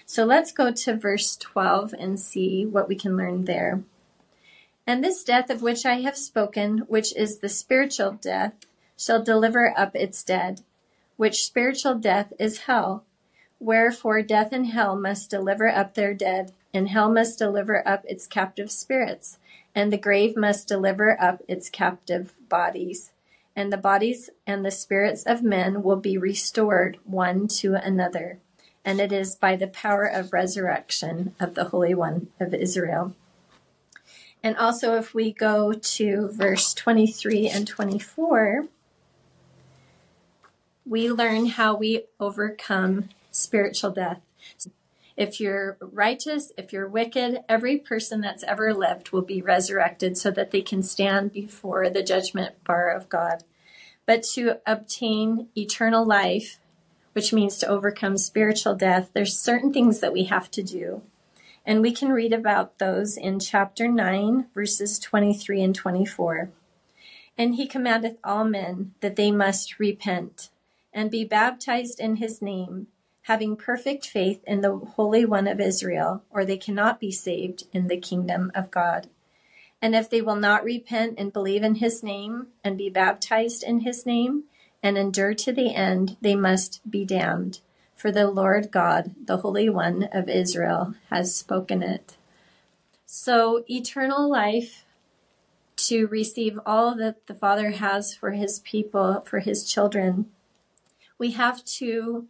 So 0.06 0.24
let's 0.24 0.52
go 0.52 0.72
to 0.72 0.96
verse 0.96 1.36
12 1.38 1.96
and 1.98 2.20
see 2.20 2.66
what 2.66 2.88
we 2.88 2.96
can 2.96 3.18
learn 3.18 3.46
there. 3.46 3.82
And 4.86 5.04
this 5.04 5.24
death 5.24 5.50
of 5.50 5.62
which 5.62 5.86
I 5.86 6.02
have 6.02 6.18
spoken, 6.18 6.80
which 6.80 7.16
is 7.16 7.40
the 7.40 7.50
spiritual 7.50 8.12
death, 8.14 8.54
shall 8.98 9.24
deliver 9.24 9.74
up 9.78 9.96
its 9.96 10.24
dead, 10.24 10.62
which 11.18 11.46
spiritual 11.46 11.96
death 11.96 12.34
is 12.38 12.60
hell. 12.60 13.04
Wherefore 13.60 14.22
death 14.22 14.52
and 14.52 14.68
hell 14.68 14.96
must 14.96 15.30
deliver 15.30 15.70
up 15.70 15.94
their 15.94 16.14
dead, 16.14 16.52
and 16.74 16.90
hell 16.90 17.12
must 17.12 17.40
deliver 17.40 17.88
up 17.88 18.04
its 18.06 18.28
captive 18.28 18.72
spirits, 18.72 19.38
and 19.74 19.92
the 19.92 19.98
grave 19.98 20.36
must 20.36 20.68
deliver 20.68 21.20
up 21.22 21.42
its 21.48 21.70
captive 21.70 22.34
bodies 22.50 23.12
and 23.56 23.72
the 23.72 23.78
bodies 23.78 24.30
and 24.48 24.64
the 24.64 24.72
spirits 24.72 25.24
of 25.24 25.44
men 25.44 25.84
will 25.84 25.98
be 25.98 26.18
restored 26.18 27.00
one 27.04 27.48
to 27.48 27.76
another. 27.76 28.40
And 28.84 29.00
it 29.00 29.12
is 29.12 29.36
by 29.36 29.56
the 29.56 29.68
power 29.68 30.06
of 30.06 30.34
resurrection 30.34 31.36
of 31.40 31.54
the 31.56 31.66
Holy 31.66 31.94
One 31.94 32.28
of 32.40 32.54
Israel. 32.54 33.14
And 34.44 34.58
also, 34.58 34.96
if 34.96 35.14
we 35.14 35.32
go 35.32 35.74
to 35.74 36.30
verse 36.30 36.74
23 36.74 37.48
and 37.48 37.68
24, 37.68 38.68
we 40.84 41.12
learn 41.12 41.46
how 41.46 41.76
we 41.76 42.06
overcome 42.20 43.10
spiritual 43.30 43.92
death. 43.92 44.22
If 45.18 45.40
you're 45.40 45.78
righteous, 45.80 46.52
if 46.58 46.72
you're 46.72 46.88
wicked, 46.88 47.44
every 47.50 47.78
person 47.78 48.22
that's 48.22 48.44
ever 48.44 48.74
lived 48.74 49.12
will 49.12 49.22
be 49.22 49.42
resurrected 49.42 50.18
so 50.18 50.32
that 50.32 50.52
they 50.52 50.62
can 50.62 50.84
stand 50.84 51.32
before 51.32 51.90
the 51.90 52.04
judgment 52.04 52.64
bar 52.64 52.90
of 52.90 53.10
God. 53.10 53.44
But 54.06 54.24
to 54.34 54.60
obtain 54.66 55.50
eternal 55.56 56.06
life, 56.06 56.60
which 57.14 57.34
means 57.34 57.58
to 57.58 57.68
overcome 57.68 58.18
spiritual 58.18 58.76
death, 58.76 59.10
there's 59.14 59.38
certain 59.38 59.74
things 59.74 60.00
that 60.00 60.14
we 60.14 60.26
have 60.26 60.50
to 60.52 60.64
do. 60.64 61.02
And 61.66 61.82
we 61.82 61.92
can 61.92 62.10
read 62.10 62.34
about 62.34 62.80
those 62.80 63.18
in 63.18 63.40
chapter 63.40 63.88
9, 63.88 64.48
verses 64.54 64.98
23 64.98 65.62
and 65.62 65.76
24. 65.76 66.50
And 67.38 67.56
he 67.56 67.68
commandeth 67.68 68.18
all 68.24 68.46
men 68.46 68.94
that 69.02 69.16
they 69.16 69.32
must 69.32 69.80
repent 69.80 70.50
and 70.94 71.12
be 71.12 71.24
baptized 71.24 72.00
in 72.00 72.18
his 72.18 72.42
name 72.42 72.88
having 73.24 73.56
perfect 73.56 74.08
faith 74.08 74.44
in 74.46 74.62
the 74.62 74.78
Holy 74.78 75.26
One 75.26 75.48
of 75.48 75.60
Israel, 75.60 76.24
or 76.30 76.44
they 76.44 76.58
cannot 76.58 77.00
be 77.00 77.12
saved 77.12 77.66
in 77.72 77.88
the 77.88 77.98
kingdom 77.98 78.52
of 78.56 78.72
God. 78.72 79.08
And 79.82 79.96
if 79.96 80.10
they 80.10 80.22
will 80.22 80.36
not 80.36 80.64
repent 80.64 81.16
and 81.18 81.34
believe 81.34 81.64
in 81.64 81.76
his 81.76 82.04
name 82.04 82.48
and 82.64 82.78
be 82.78 82.90
baptized 82.90 83.64
in 83.64 83.82
his 83.82 84.06
name 84.06 84.44
and 84.84 84.98
endure 84.98 85.34
to 85.34 85.52
the 85.52 85.74
end, 85.74 86.18
they 86.22 86.36
must 86.36 86.82
be 86.90 87.06
damned. 87.06 87.60
For 87.96 88.12
the 88.12 88.30
Lord 88.30 88.72
God, 88.72 89.12
the 89.26 89.38
Holy 89.38 89.70
One 89.70 90.10
of 90.12 90.28
Israel, 90.28 90.96
has 91.10 91.36
spoken 91.36 91.84
it. 91.84 92.18
So, 93.06 93.64
eternal 93.70 94.30
life 94.30 94.86
to 95.88 96.08
receive 96.08 96.60
all 96.66 96.96
that 96.96 97.28
the 97.28 97.36
Father 97.36 97.72
has 97.72 98.14
for 98.14 98.32
his 98.32 98.60
people, 98.60 99.24
for 99.26 99.40
his 99.40 99.72
children, 99.72 100.28
we 101.18 101.32
have 101.32 101.64
to 101.66 102.28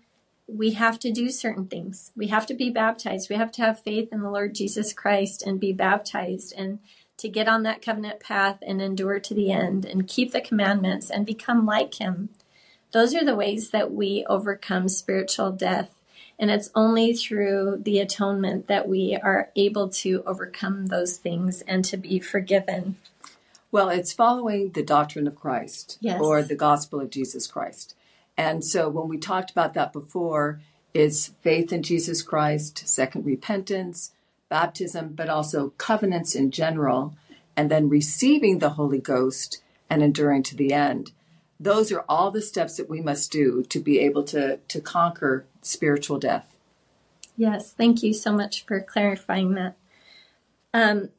we 0.54 0.72
have 0.72 1.00
to 1.00 1.12
do 1.12 1.30
certain 1.30 1.66
things. 1.66 2.12
We 2.16 2.28
have 2.28 2.46
to 2.48 2.54
be 2.54 2.70
baptized. 2.70 3.30
We 3.30 3.36
have 3.38 3.52
to 3.54 3.62
have 3.62 3.80
faith 3.80 4.10
in 4.12 4.22
the 4.22 4.30
Lord 4.30 4.54
Jesus 4.54 4.92
Christ 4.94 5.44
and 5.44 5.60
be 5.60 5.72
baptized 5.72 6.54
and 6.58 6.80
to 7.18 7.30
get 7.30 7.48
on 7.48 7.64
that 7.64 7.82
covenant 7.82 8.20
path 8.20 8.58
and 8.62 8.82
endure 8.82 9.20
to 9.20 9.34
the 9.34 9.52
end 9.52 9.86
and 9.86 10.08
keep 10.08 10.32
the 10.32 10.42
commandments 10.42 11.10
and 11.10 11.26
become 11.26 11.66
like 11.66 11.96
him. 11.96 12.30
Those 12.92 13.16
are 13.16 13.24
the 13.24 13.36
ways 13.36 13.70
that 13.70 13.94
we 13.94 14.26
overcome 14.28 14.90
spiritual 14.90 15.52
death. 15.52 15.92
And 16.38 16.50
it's 16.50 16.72
only 16.74 17.14
through 17.14 17.78
the 17.84 18.00
atonement 18.00 18.68
that 18.68 18.90
we 18.90 19.18
are 19.22 19.52
able 19.56 19.90
to 19.90 20.24
overcome 20.26 20.88
those 20.88 21.18
things 21.18 21.62
and 21.62 21.86
to 21.86 21.98
be 21.98 22.20
forgiven. 22.20 22.98
Well, 23.72 23.90
it's 23.90 24.12
following 24.12 24.72
the 24.72 24.84
doctrine 24.84 25.28
of 25.28 25.40
Christ 25.40 25.98
yes. 26.02 26.20
or 26.20 26.42
the 26.42 26.56
gospel 26.56 27.00
of 27.00 27.12
Jesus 27.12 27.48
Christ. 27.48 27.96
And 28.38 28.64
so 28.64 28.90
when 28.90 29.08
we 29.08 29.18
talked 29.18 29.52
about 29.52 29.74
that 29.74 29.94
before, 29.94 30.62
it's 30.94 31.28
faith 31.42 31.72
in 31.72 31.84
Jesus 31.84 32.22
Christ, 32.22 32.88
second 32.88 33.26
repentance, 33.26 34.12
baptism, 34.50 35.14
but 35.14 35.30
also 35.30 35.74
covenants 35.78 36.36
in 36.36 36.52
general, 36.52 37.16
and 37.56 37.70
then 37.70 37.90
receiving 37.90 38.60
the 38.60 38.72
Holy 38.72 39.00
Ghost 39.00 39.62
and 39.90 40.02
enduring 40.02 40.44
to 40.44 40.56
the 40.56 40.74
end. 40.74 41.12
Those 41.60 41.92
are 41.92 42.04
all 42.10 42.32
the 42.32 42.42
steps 42.42 42.78
that 42.78 42.90
we 42.90 43.02
must 43.02 43.32
do 43.32 43.64
to 43.64 43.80
be 43.80 44.00
able 44.00 44.24
to, 44.26 44.58
to 44.58 44.82
conquer 44.82 45.46
spiritual 45.62 46.18
death. 46.18 46.56
Yes, 47.38 47.72
thank 47.72 48.04
you 48.04 48.14
so 48.14 48.32
much 48.34 48.66
for 48.66 48.82
clarifying 48.82 49.54
that. 49.54 49.78
Um, 50.74 51.10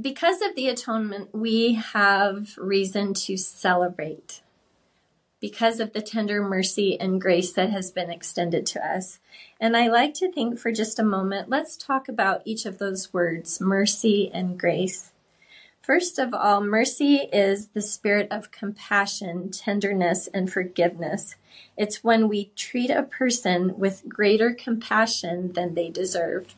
because 0.00 0.40
of 0.42 0.54
the 0.54 0.68
atonement, 0.68 1.34
we 1.34 1.74
have 1.74 2.56
reason 2.56 3.14
to 3.14 3.36
celebrate 3.36 4.42
because 5.40 5.80
of 5.80 5.92
the 5.92 6.02
tender 6.02 6.42
mercy 6.42 6.98
and 6.98 7.20
grace 7.20 7.52
that 7.52 7.70
has 7.70 7.90
been 7.90 8.10
extended 8.10 8.66
to 8.66 8.86
us. 8.86 9.18
And 9.60 9.76
I 9.76 9.88
like 9.88 10.14
to 10.14 10.32
think 10.32 10.58
for 10.58 10.72
just 10.72 10.98
a 10.98 11.04
moment, 11.04 11.48
let's 11.48 11.76
talk 11.76 12.08
about 12.08 12.42
each 12.44 12.66
of 12.66 12.78
those 12.78 13.12
words, 13.12 13.60
mercy 13.60 14.30
and 14.32 14.58
grace. 14.58 15.12
First 15.80 16.18
of 16.18 16.34
all, 16.34 16.60
mercy 16.60 17.28
is 17.32 17.68
the 17.68 17.80
spirit 17.80 18.28
of 18.30 18.50
compassion, 18.50 19.50
tenderness, 19.50 20.26
and 20.34 20.52
forgiveness. 20.52 21.36
It's 21.78 22.04
when 22.04 22.28
we 22.28 22.50
treat 22.56 22.90
a 22.90 23.04
person 23.04 23.78
with 23.78 24.06
greater 24.06 24.52
compassion 24.52 25.52
than 25.54 25.72
they 25.72 25.88
deserve. 25.88 26.54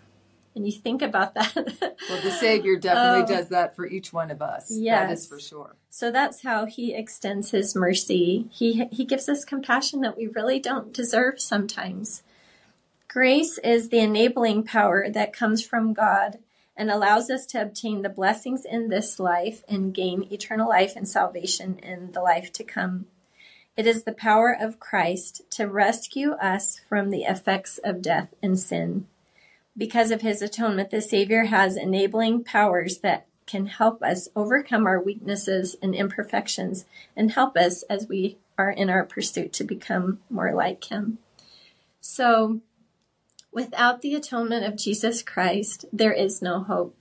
And 0.55 0.67
you 0.67 0.73
think 0.73 1.01
about 1.01 1.35
that. 1.35 1.55
well, 1.55 2.21
the 2.23 2.31
Savior 2.31 2.77
definitely 2.77 3.35
oh, 3.35 3.39
does 3.39 3.49
that 3.51 3.77
for 3.77 3.87
each 3.87 4.13
one 4.13 4.31
of 4.31 4.43
us. 4.43 4.71
Yes. 4.71 5.07
That 5.07 5.13
is 5.13 5.27
for 5.27 5.41
sure. 5.41 5.77
So 5.91 6.11
that's 6.11 6.43
how 6.43 6.67
he 6.67 6.93
extends 6.95 7.53
his 7.53 7.77
mercy. 7.77 8.49
He, 8.51 8.87
he 8.91 9.05
gives 9.05 9.29
us 9.29 9.45
compassion 9.45 10.01
that 10.01 10.17
we 10.17 10.27
really 10.27 10.59
don't 10.59 10.93
deserve 10.93 11.41
sometimes. 11.41 12.23
Grace 13.07 13.59
is 13.59 13.89
the 13.89 13.99
enabling 13.99 14.65
power 14.65 15.09
that 15.09 15.33
comes 15.33 15.65
from 15.65 15.93
God 15.93 16.39
and 16.77 16.91
allows 16.91 17.31
us 17.31 17.47
to 17.47 17.61
obtain 17.61 18.03
the 18.03 18.09
blessings 18.09 18.65
in 18.65 18.89
this 18.89 19.21
life 19.21 19.63
and 19.69 19.95
gain 19.95 20.27
eternal 20.33 20.69
life 20.69 20.95
and 20.97 21.09
salvation 21.09 21.79
in 21.79 22.13
the 22.13 22.23
life 22.23 22.53
to 22.53 22.65
come. 22.65 23.07
It 23.77 23.87
is 23.87 24.03
the 24.03 24.13
power 24.13 24.57
of 24.59 24.81
Christ 24.81 25.43
to 25.51 25.67
rescue 25.67 26.33
us 26.33 26.81
from 26.89 27.11
the 27.11 27.23
effects 27.23 27.79
of 27.79 28.03
death 28.03 28.35
and 28.43 28.59
sin 28.59 29.07
because 29.77 30.11
of 30.11 30.21
his 30.21 30.43
atonement, 30.43 30.91
the 30.91 31.01
Savior 31.01 31.45
has 31.45 31.77
enabling 31.77 32.45
powers 32.45 32.99
that 32.99 33.27
can 33.47 33.67
help 33.67 34.03
us 34.03 34.29
overcome 34.37 34.87
our 34.87 35.03
weaknesses 35.03 35.77
and 35.83 35.95
imperfections 35.95 36.85
and 37.17 37.33
help 37.33 37.57
us 37.57 37.83
as 37.85 38.07
we 38.07 38.39
are 38.57 38.71
in 38.71 38.89
our 38.89 39.05
pursuit 39.05 39.53
to 39.55 39.65
become 39.65 40.21
more 40.29 40.53
like 40.53 40.85
him. 40.85 41.19
So, 42.01 42.61
without 43.53 44.03
the 44.03 44.15
atonement 44.15 44.65
of 44.65 44.79
Jesus 44.79 45.23
Christ, 45.23 45.85
there 45.93 46.13
is 46.13 46.41
no 46.41 46.63
hope. 46.63 46.97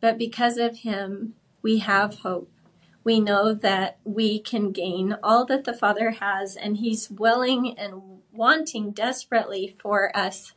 But 0.00 0.18
because 0.18 0.56
of 0.56 0.78
him, 0.78 1.34
we 1.62 1.78
have 1.78 2.20
hope. 2.20 2.50
We 3.04 3.20
know 3.20 3.54
that 3.54 3.98
we 4.04 4.38
can 4.38 4.72
gain 4.72 5.16
all 5.22 5.44
that 5.46 5.64
the 5.64 5.72
Father 5.72 6.10
has, 6.10 6.56
and 6.56 6.76
he's 6.76 7.10
willing 7.10 7.78
and 7.78 8.20
wanting 8.32 8.90
desperately 8.90 9.76
for 9.78 10.16
us 10.16 10.52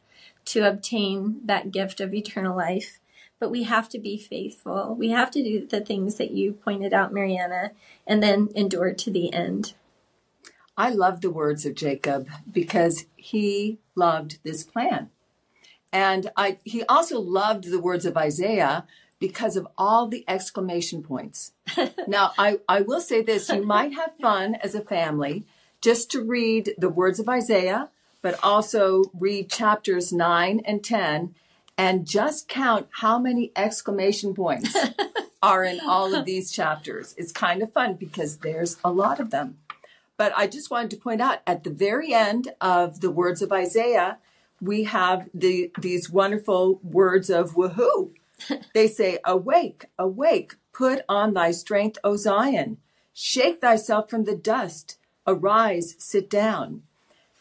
to 0.51 0.67
obtain 0.67 1.39
that 1.45 1.71
gift 1.71 2.01
of 2.01 2.13
eternal 2.13 2.55
life. 2.57 2.99
But 3.39 3.51
we 3.51 3.63
have 3.63 3.87
to 3.89 3.99
be 3.99 4.17
faithful. 4.17 4.95
We 4.95 5.09
have 5.09 5.31
to 5.31 5.41
do 5.41 5.65
the 5.65 5.79
things 5.79 6.15
that 6.15 6.31
you 6.31 6.51
pointed 6.51 6.93
out, 6.93 7.13
Marianna, 7.13 7.71
and 8.05 8.21
then 8.21 8.49
endure 8.53 8.93
to 8.93 9.09
the 9.09 9.33
end. 9.33 9.73
I 10.77 10.89
love 10.89 11.21
the 11.21 11.31
words 11.31 11.65
of 11.65 11.75
Jacob 11.75 12.27
because 12.51 13.05
he 13.15 13.79
loved 13.95 14.39
this 14.43 14.63
plan. 14.63 15.09
And 15.93 16.31
I, 16.35 16.59
he 16.63 16.83
also 16.83 17.19
loved 17.19 17.65
the 17.65 17.79
words 17.79 18.05
of 18.05 18.17
Isaiah 18.17 18.85
because 19.19 19.55
of 19.55 19.67
all 19.77 20.07
the 20.07 20.25
exclamation 20.27 21.01
points. 21.01 21.53
now, 22.07 22.31
I, 22.37 22.59
I 22.67 22.81
will 22.81 23.01
say 23.01 23.21
this 23.21 23.49
you 23.49 23.63
might 23.65 23.93
have 23.93 24.11
fun 24.21 24.55
as 24.55 24.75
a 24.75 24.81
family 24.81 25.45
just 25.79 26.11
to 26.11 26.21
read 26.21 26.73
the 26.77 26.89
words 26.89 27.19
of 27.19 27.29
Isaiah, 27.29 27.89
but 28.21 28.39
also 28.43 29.03
read 29.13 29.49
chapters 29.49 30.11
9 30.11 30.61
and 30.65 30.83
10 30.83 31.35
and 31.77 32.05
just 32.05 32.47
count 32.47 32.87
how 32.99 33.17
many 33.17 33.51
exclamation 33.55 34.33
points 34.33 34.75
are 35.43 35.63
in 35.63 35.79
all 35.79 36.13
of 36.13 36.25
these 36.25 36.51
chapters. 36.51 37.15
It's 37.17 37.31
kind 37.31 37.63
of 37.63 37.73
fun 37.73 37.95
because 37.95 38.37
there's 38.37 38.77
a 38.83 38.91
lot 38.91 39.19
of 39.19 39.31
them. 39.31 39.57
But 40.17 40.33
I 40.37 40.45
just 40.45 40.69
wanted 40.69 40.91
to 40.91 40.97
point 40.97 41.21
out 41.21 41.39
at 41.47 41.63
the 41.63 41.71
very 41.71 42.13
end 42.13 42.53
of 42.61 43.01
the 43.01 43.09
words 43.09 43.41
of 43.41 43.51
Isaiah, 43.51 44.19
we 44.61 44.83
have 44.83 45.27
the 45.33 45.71
these 45.79 46.11
wonderful 46.11 46.79
words 46.83 47.29
of 47.29 47.55
woohoo. 47.55 48.11
They 48.73 48.87
say, 48.87 49.19
Awake, 49.25 49.85
awake, 49.99 50.55
put 50.73 51.01
on 51.07 51.33
thy 51.33 51.51
strength, 51.51 51.97
O 52.03 52.15
Zion. 52.15 52.77
Shake 53.13 53.61
thyself 53.61 54.09
from 54.09 54.23
the 54.25 54.35
dust. 54.35 54.97
Arise, 55.27 55.95
sit 55.99 56.29
down. 56.29 56.83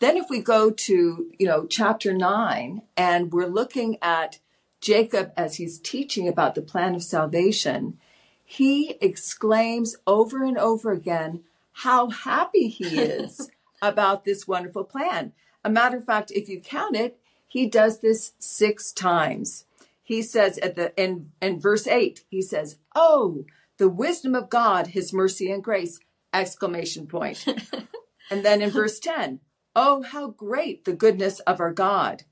Then 0.00 0.16
if 0.16 0.28
we 0.28 0.40
go 0.40 0.70
to, 0.70 1.30
you 1.38 1.46
know, 1.46 1.66
chapter 1.66 2.12
9 2.12 2.82
and 2.96 3.32
we're 3.32 3.46
looking 3.46 3.98
at 4.02 4.40
Jacob 4.80 5.32
as 5.36 5.56
he's 5.56 5.78
teaching 5.78 6.26
about 6.26 6.54
the 6.54 6.62
plan 6.62 6.94
of 6.94 7.02
salvation, 7.02 7.98
he 8.42 8.96
exclaims 9.02 9.96
over 10.06 10.42
and 10.42 10.58
over 10.58 10.90
again 10.90 11.44
how 11.72 12.08
happy 12.08 12.68
he 12.68 12.98
is 12.98 13.50
about 13.82 14.24
this 14.24 14.48
wonderful 14.48 14.84
plan. 14.84 15.32
A 15.62 15.70
matter 15.70 15.98
of 15.98 16.06
fact, 16.06 16.30
if 16.30 16.48
you 16.48 16.60
count 16.60 16.96
it, 16.96 17.18
he 17.46 17.66
does 17.66 18.00
this 18.00 18.32
six 18.38 18.92
times. 18.92 19.66
He 20.02 20.22
says 20.22 20.56
at 20.58 20.76
the 20.76 20.98
in, 21.00 21.30
in 21.42 21.60
verse 21.60 21.86
8, 21.86 22.24
he 22.30 22.40
says, 22.40 22.78
Oh, 22.94 23.44
the 23.76 23.88
wisdom 23.88 24.34
of 24.34 24.48
God, 24.48 24.88
his 24.88 25.12
mercy 25.12 25.50
and 25.50 25.62
grace! 25.62 26.00
Exclamation 26.32 27.06
point. 27.06 27.44
and 28.30 28.44
then 28.44 28.62
in 28.62 28.70
verse 28.70 28.98
10, 28.98 29.40
Oh, 29.76 30.02
how 30.02 30.28
great 30.30 30.84
the 30.84 30.92
goodness 30.92 31.38
of 31.40 31.60
our 31.60 31.72
God! 31.72 32.24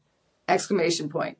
Exclamation 0.48 1.08
point. 1.08 1.38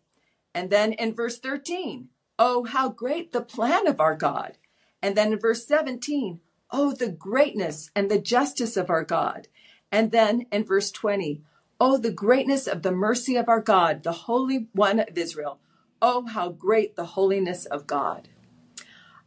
And 0.55 0.71
then 0.71 0.93
in 0.93 1.13
verse 1.13 1.41
13, 1.41 2.09
Oh, 2.39 2.65
how 2.65 2.89
great 2.89 3.33
the 3.33 3.41
plan 3.41 3.89
of 3.89 3.99
our 3.99 4.15
God! 4.15 4.59
And 5.03 5.17
then 5.17 5.33
in 5.33 5.41
verse 5.41 5.67
17, 5.67 6.41
Oh, 6.71 6.93
the 6.93 7.09
greatness 7.09 7.91
and 7.97 8.09
the 8.09 8.21
justice 8.21 8.77
of 8.77 8.91
our 8.91 9.03
God! 9.03 9.49
And 9.91 10.13
then 10.13 10.47
in 10.53 10.65
verse 10.65 10.93
20, 10.93 11.43
Oh, 11.81 11.97
the 11.97 12.13
greatness 12.13 12.69
of 12.69 12.83
the 12.83 12.93
mercy 12.93 13.35
of 13.35 13.49
our 13.49 13.61
God, 13.61 14.05
the 14.05 14.13
Holy 14.13 14.69
One 14.75 15.01
of 15.01 15.19
Israel! 15.19 15.59
Oh, 16.01 16.27
how 16.27 16.51
great 16.51 16.95
the 16.95 17.07
holiness 17.07 17.65
of 17.67 17.89
God! 17.89 18.29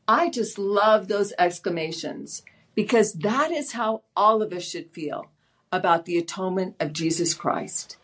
I 0.07 0.29
just 0.29 0.57
love 0.57 1.09
those 1.09 1.33
exclamations 1.37 2.43
because 2.75 3.11
that 3.13 3.51
is 3.51 3.73
how 3.73 4.03
all 4.15 4.41
of 4.41 4.53
us 4.53 4.63
should 4.63 4.91
feel 4.91 5.30
about 5.71 6.05
the 6.05 6.17
atonement 6.17 6.75
of 6.79 6.93
Jesus 6.93 7.33
Christ. 7.33 7.97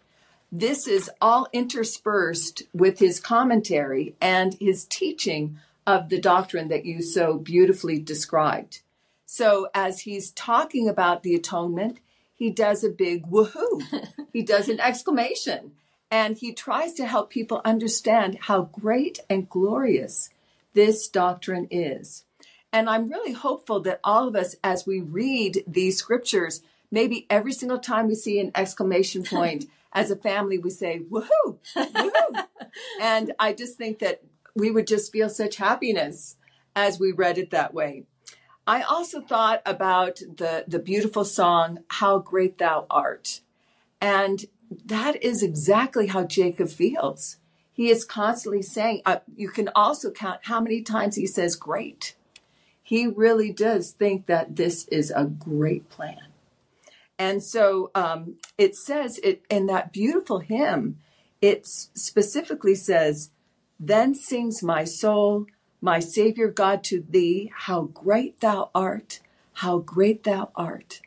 This 0.52 0.88
is 0.88 1.12
all 1.20 1.48
interspersed 1.52 2.64
with 2.74 3.00
his 3.00 3.20
commentary 3.20 4.16
and 4.22 4.54
his 4.56 4.86
teaching 4.86 5.60
of 5.86 6.10
the 6.10 6.20
doctrine 6.20 6.70
that 6.70 6.86
you 6.86 7.02
so 7.02 7.38
beautifully 7.38 8.00
described. 8.00 8.82
So, 9.26 9.68
as 9.74 10.02
he's 10.02 10.32
talking 10.32 10.88
about 10.88 11.24
the 11.24 11.36
atonement, 11.36 12.00
he 12.34 12.50
does 12.50 12.84
a 12.84 12.90
big 12.90 13.26
woohoo. 13.28 13.82
he 14.34 14.42
does 14.42 14.70
an 14.70 14.80
exclamation. 14.80 15.74
And 16.10 16.38
he 16.38 16.54
tries 16.54 16.94
to 16.94 17.06
help 17.06 17.30
people 17.30 17.62
understand 17.66 18.38
how 18.42 18.64
great 18.64 19.20
and 19.30 19.50
glorious 19.50 20.30
this 20.74 21.10
doctrine 21.10 21.68
is. 21.70 22.24
And 22.72 22.90
I'm 22.90 23.10
really 23.10 23.34
hopeful 23.34 23.82
that 23.82 24.00
all 24.04 24.28
of 24.28 24.36
us, 24.36 24.56
as 24.64 24.86
we 24.86 25.02
read 25.02 25.64
these 25.68 25.98
scriptures, 25.98 26.62
maybe 26.92 27.26
every 27.30 27.54
single 27.54 27.80
time 27.80 28.08
we 28.08 28.16
see 28.16 28.40
an 28.40 28.52
exclamation 28.56 29.24
point, 29.36 29.66
as 29.94 30.12
a 30.12 30.16
family, 30.16 30.58
we 30.58 30.70
say, 30.70 31.02
woohoo, 31.10 31.58
woohoo. 31.76 32.46
and 33.02 33.34
I 33.40 33.54
just 33.54 33.78
think 33.78 34.00
that 34.00 34.22
we 34.56 34.70
would 34.70 34.88
just 34.88 35.12
feel 35.12 35.30
such 35.30 35.56
happiness 35.56 36.36
as 36.76 37.00
we 37.00 37.12
read 37.12 37.38
it 37.38 37.52
that 37.52 37.74
way. 37.74 38.04
I 38.68 38.82
also 38.82 39.22
thought 39.22 39.62
about 39.66 40.18
the, 40.18 40.66
the 40.68 40.80
beautiful 40.80 41.24
song, 41.24 41.80
How 41.90 42.20
Great 42.20 42.58
Thou 42.58 42.86
Art. 42.90 43.40
And 44.02 44.46
that 44.86 45.24
is 45.24 45.42
exactly 45.42 46.08
how 46.08 46.26
Jacob 46.26 46.70
feels. 46.70 47.38
He 47.72 47.90
is 47.90 48.04
constantly 48.04 48.62
saying, 48.62 49.04
uh, 49.06 49.20
you 49.36 49.50
can 49.50 49.70
also 49.74 50.12
count 50.12 50.42
how 50.44 50.60
many 50.60 50.82
times 50.82 51.16
he 51.16 51.28
says 51.28 51.56
great. 51.56 52.16
He 52.84 53.08
really 53.08 53.52
does 53.52 53.92
think 53.92 54.26
that 54.26 54.56
this 54.56 54.88
is 54.90 55.12
a 55.12 55.26
great 55.26 55.90
plan. 55.90 56.28
And 57.20 57.44
so 57.44 57.92
um, 57.96 58.36
it 58.58 58.76
says 58.76 59.20
it 59.24 59.44
in 59.50 59.66
that 59.68 59.92
beautiful 59.92 60.40
hymn, 60.40 61.00
it 61.42 61.66
specifically 61.66 62.76
says, 62.76 63.32
Then 63.80 64.14
sings 64.14 64.62
my 64.62 64.84
soul, 64.84 65.48
my 65.82 66.00
Savior 66.00 66.50
God, 66.50 66.84
to 66.86 67.04
thee, 67.08 67.52
how 67.56 67.84
great 67.84 68.40
thou 68.40 68.70
art, 68.74 69.20
how 69.54 69.80
great 69.80 70.24
thou 70.24 70.52
art. 70.56 71.02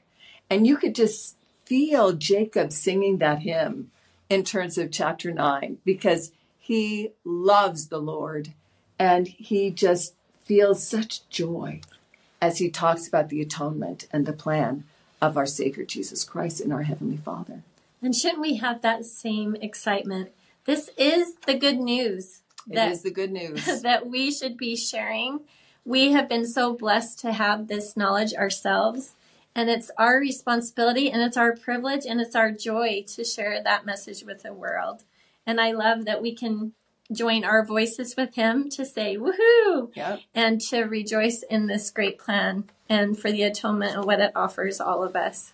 And 0.49 0.67
you 0.67 0.77
could 0.77 0.95
just 0.95 1.37
feel 1.65 2.13
Jacob 2.13 2.73
singing 2.73 3.19
that 3.19 3.41
hymn 3.41 3.93
in 4.29 4.43
terms 4.43 4.77
of 4.79 4.91
chapter 4.91 5.33
9 5.33 5.79
because 5.85 6.33
he 6.59 7.11
loves 7.25 7.89
the 7.89 8.01
Lord 8.01 8.53
and 8.99 9.29
he 9.29 9.71
just 9.71 10.15
feels 10.45 10.87
such 10.87 11.29
joy 11.29 11.81
as 12.43 12.59
he 12.59 12.71
talks 12.71 13.07
about 13.07 13.29
the 13.29 13.41
atonement 13.41 14.09
and 14.13 14.27
the 14.27 14.33
plan 14.33 14.85
of 15.21 15.37
our 15.37 15.47
Savior 15.47 15.85
Jesus 15.85 16.25
Christ 16.25 16.61
and 16.61 16.73
our 16.73 16.83
Heavenly 16.83 17.17
Father. 17.17 17.63
And 18.03 18.15
shouldn't 18.15 18.41
we 18.41 18.57
have 18.57 18.83
that 18.83 19.05
same 19.05 19.57
excitement? 19.57 20.31
This 20.65 20.91
is 20.97 21.35
the 21.47 21.55
good 21.55 21.79
news. 21.79 22.43
That, 22.67 22.89
it 22.89 22.93
is 22.93 23.03
the 23.03 23.11
good 23.11 23.33
news. 23.33 23.83
that 23.83 24.07
we 24.07 24.31
should 24.31 24.57
be 24.57 24.77
sharing. 24.77 25.41
We 25.85 26.13
have 26.13 26.29
been 26.29 26.47
so 26.47 26.75
blessed 26.75 27.19
to 27.21 27.33
have 27.33 27.69
this 27.69 27.97
knowledge 27.97 28.35
ourselves. 28.35 29.15
And 29.55 29.69
it's 29.69 29.91
our 29.99 30.19
responsibility 30.19 31.11
and 31.11 31.23
it's 31.23 31.37
our 31.37 31.57
privilege 31.57 32.07
and 32.07 32.21
it's 32.21 32.37
our 32.37 32.53
joy 32.53 33.05
to 33.09 33.25
share 33.25 33.63
that 33.63 33.85
message 33.85 34.25
with 34.25 34.43
the 34.43 34.53
world. 34.53 35.03
And 35.47 35.61
I 35.61 35.73
love 35.73 36.05
that 36.05 36.23
we 36.23 36.35
can 36.35 36.73
join 37.13 37.45
our 37.45 37.65
voices 37.65 38.17
with 38.17 38.35
him 38.35 38.69
to 38.71 38.85
say 38.85 39.17
woohoo 39.17 39.91
yep. 39.95 40.21
and 40.35 40.61
to 40.61 40.83
rejoice 40.83 41.43
in 41.43 41.67
this 41.67 41.91
great 41.91 42.19
plan 42.19 42.65
and 42.89 43.19
for 43.19 43.31
the 43.31 43.43
atonement 43.43 43.97
and 43.97 44.05
what 44.05 44.21
it 44.21 44.33
offers 44.35 44.81
all 44.81 45.03
of 45.03 45.17
us. 45.17 45.53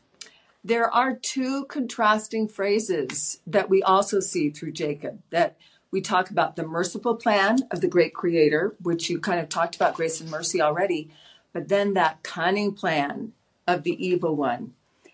There 0.65 0.93
are 0.93 1.15
two 1.15 1.65
contrasting 1.67 2.49
phrases 2.49 3.41
that 3.47 3.71
we 3.71 3.83
also 3.83 4.21
see 4.21 4.51
through 4.51 4.73
Jacob 4.73 5.21
that 5.31 5.57
we 5.91 6.01
talk 6.01 6.31
about 6.31 6.57
the 6.57 6.67
merciful 6.67 7.15
plan 7.15 7.61
of 7.71 7.81
the 7.81 7.89
great 7.89 8.13
creator, 8.13 8.75
which 8.83 9.09
you 9.09 9.21
kind 9.21 9.39
of 9.39 9.49
talked 9.49 9.77
about 9.77 9.95
grace 9.95 10.21
and 10.21 10.31
mercy 10.31 10.61
already, 10.61 11.09
but 11.53 11.69
then 11.69 11.95
that 11.95 12.23
cunning 12.23 12.75
plan 12.75 13.33
of 13.67 13.85
the 13.85 14.05
evil 14.05 14.35
one. 14.35 14.73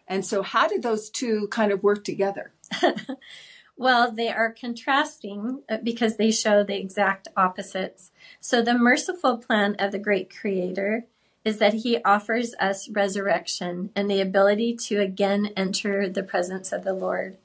And 0.08 0.24
so, 0.24 0.42
how 0.42 0.66
did 0.68 0.82
those 0.82 1.10
two 1.10 1.48
kind 1.48 1.70
of 1.70 1.82
work 1.82 2.02
together? 2.02 2.52
well, 3.82 4.12
they 4.12 4.30
are 4.30 4.52
contrasting 4.52 5.62
uh, 5.68 5.78
because 5.82 6.16
they 6.16 6.30
show 6.30 6.62
the 6.62 6.78
exact 6.78 7.28
opposites. 7.36 8.12
So, 8.40 8.62
the 8.62 8.78
merciful 8.78 9.38
plan 9.38 9.76
of 9.78 9.92
the 9.92 9.98
great 9.98 10.34
creator 10.34 11.04
is 11.44 11.58
that 11.58 11.74
he 11.74 12.02
offers 12.04 12.54
us 12.60 12.88
resurrection 12.88 13.90
and 13.96 14.08
the 14.08 14.20
ability 14.20 14.76
to 14.76 15.00
again 15.00 15.50
enter 15.56 16.08
the 16.08 16.22
presence 16.22 16.70
of 16.72 16.84
the 16.84 16.92
Lord. 16.92 17.36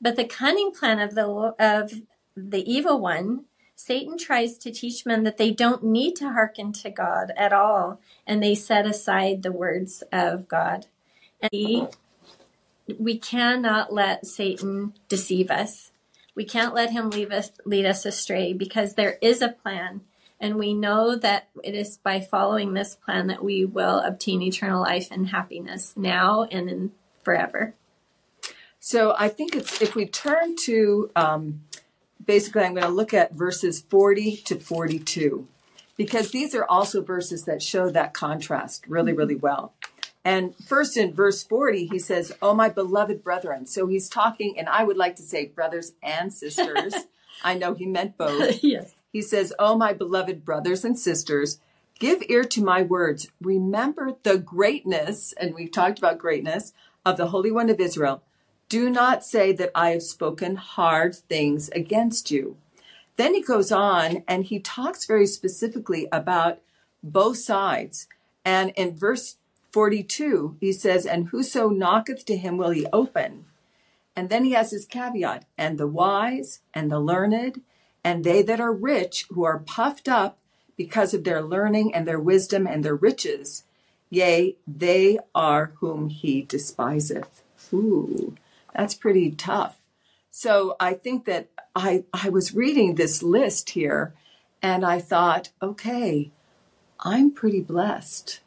But 0.00 0.16
the 0.16 0.24
cunning 0.24 0.72
plan 0.72 0.98
of 0.98 1.14
the 1.14 1.54
of 1.58 2.02
the 2.36 2.70
evil 2.70 3.00
one, 3.00 3.46
Satan 3.74 4.18
tries 4.18 4.58
to 4.58 4.70
teach 4.70 5.06
men 5.06 5.22
that 5.24 5.38
they 5.38 5.50
don't 5.50 5.84
need 5.84 6.16
to 6.16 6.32
hearken 6.32 6.72
to 6.72 6.90
God 6.90 7.32
at 7.36 7.52
all, 7.52 7.98
and 8.26 8.42
they 8.42 8.54
set 8.54 8.84
aside 8.84 9.42
the 9.42 9.52
words 9.52 10.02
of 10.12 10.48
God. 10.48 10.86
And 11.40 11.50
we, 11.52 11.86
we 12.98 13.18
cannot 13.18 13.92
let 13.92 14.26
Satan 14.26 14.94
deceive 15.08 15.50
us. 15.50 15.90
We 16.34 16.44
can't 16.44 16.74
let 16.74 16.90
him 16.90 17.10
leave 17.10 17.30
us, 17.30 17.50
lead 17.64 17.84
us 17.84 18.06
astray 18.06 18.52
because 18.52 18.94
there 18.94 19.18
is 19.20 19.42
a 19.42 19.48
plan 19.48 20.02
and 20.40 20.56
we 20.56 20.74
know 20.74 21.14
that 21.14 21.48
it 21.62 21.74
is 21.74 21.98
by 21.98 22.20
following 22.20 22.74
this 22.74 22.96
plan 22.96 23.28
that 23.28 23.44
we 23.44 23.64
will 23.64 24.00
obtain 24.00 24.42
eternal 24.42 24.82
life 24.82 25.08
and 25.10 25.28
happiness 25.28 25.94
now 25.96 26.44
and 26.44 26.68
in 26.68 26.92
forever. 27.22 27.74
So 28.80 29.14
I 29.16 29.28
think 29.28 29.54
it's 29.54 29.80
if 29.80 29.94
we 29.94 30.06
turn 30.06 30.56
to 30.64 31.10
um, 31.14 31.62
basically, 32.24 32.62
I'm 32.62 32.74
going 32.74 32.86
to 32.86 32.92
look 32.92 33.14
at 33.14 33.32
verses 33.32 33.80
40 33.80 34.36
to 34.38 34.58
42 34.58 35.46
because 35.96 36.30
these 36.30 36.54
are 36.54 36.64
also 36.64 37.02
verses 37.02 37.44
that 37.44 37.62
show 37.62 37.90
that 37.90 38.14
contrast 38.14 38.86
really, 38.88 39.12
really 39.12 39.36
well. 39.36 39.72
And 40.24 40.54
first 40.56 40.96
in 40.96 41.12
verse 41.12 41.42
40, 41.42 41.86
he 41.86 41.98
says, 41.98 42.32
Oh, 42.40 42.54
my 42.54 42.68
beloved 42.68 43.24
brethren. 43.24 43.66
So 43.66 43.86
he's 43.86 44.08
talking, 44.08 44.58
and 44.58 44.68
I 44.68 44.84
would 44.84 44.96
like 44.96 45.16
to 45.16 45.22
say 45.22 45.46
brothers 45.46 45.92
and 46.02 46.32
sisters. 46.32 46.94
I 47.44 47.54
know 47.54 47.74
he 47.74 47.86
meant 47.86 48.16
both. 48.16 48.62
yes. 48.62 48.94
He 49.12 49.22
says, 49.22 49.52
Oh, 49.58 49.76
my 49.76 49.92
beloved 49.92 50.44
brothers 50.44 50.84
and 50.84 50.98
sisters, 50.98 51.58
give 51.98 52.22
ear 52.28 52.44
to 52.44 52.62
my 52.62 52.82
words. 52.82 53.28
Remember 53.40 54.16
the 54.22 54.38
greatness, 54.38 55.32
and 55.32 55.54
we've 55.54 55.72
talked 55.72 55.98
about 55.98 56.18
greatness, 56.18 56.72
of 57.04 57.16
the 57.16 57.28
Holy 57.28 57.50
One 57.50 57.68
of 57.68 57.80
Israel. 57.80 58.22
Do 58.68 58.88
not 58.88 59.24
say 59.24 59.52
that 59.52 59.70
I 59.74 59.90
have 59.90 60.02
spoken 60.02 60.56
hard 60.56 61.14
things 61.14 61.68
against 61.70 62.30
you. 62.30 62.56
Then 63.16 63.34
he 63.34 63.42
goes 63.42 63.70
on 63.70 64.24
and 64.26 64.44
he 64.44 64.60
talks 64.60 65.04
very 65.04 65.26
specifically 65.26 66.08
about 66.10 66.60
both 67.02 67.36
sides. 67.36 68.08
And 68.44 68.70
in 68.70 68.96
verse 68.96 69.36
42, 69.72 70.56
he 70.60 70.72
says, 70.72 71.06
And 71.06 71.28
whoso 71.28 71.68
knocketh 71.68 72.24
to 72.26 72.36
him 72.36 72.56
will 72.56 72.70
he 72.70 72.86
open. 72.92 73.46
And 74.14 74.28
then 74.28 74.44
he 74.44 74.52
has 74.52 74.70
his 74.70 74.84
caveat, 74.84 75.46
and 75.56 75.78
the 75.78 75.86
wise 75.86 76.60
and 76.74 76.90
the 76.90 77.00
learned 77.00 77.62
and 78.04 78.24
they 78.24 78.42
that 78.42 78.60
are 78.60 78.72
rich 78.72 79.26
who 79.30 79.44
are 79.44 79.60
puffed 79.60 80.08
up 80.08 80.38
because 80.76 81.14
of 81.14 81.24
their 81.24 81.42
learning 81.42 81.94
and 81.94 82.06
their 82.06 82.20
wisdom 82.20 82.66
and 82.66 82.84
their 82.84 82.94
riches, 82.94 83.64
yea, 84.10 84.56
they 84.66 85.18
are 85.34 85.72
whom 85.76 86.08
he 86.08 86.42
despiseth. 86.42 87.42
Ooh, 87.72 88.34
that's 88.74 88.94
pretty 88.94 89.30
tough. 89.30 89.78
So 90.30 90.76
I 90.80 90.94
think 90.94 91.26
that 91.26 91.48
I, 91.76 92.04
I 92.12 92.30
was 92.30 92.54
reading 92.54 92.94
this 92.94 93.22
list 93.22 93.70
here 93.70 94.14
and 94.60 94.84
I 94.84 94.98
thought, 94.98 95.50
okay, 95.60 96.30
I'm 97.00 97.30
pretty 97.30 97.60
blessed. 97.60 98.40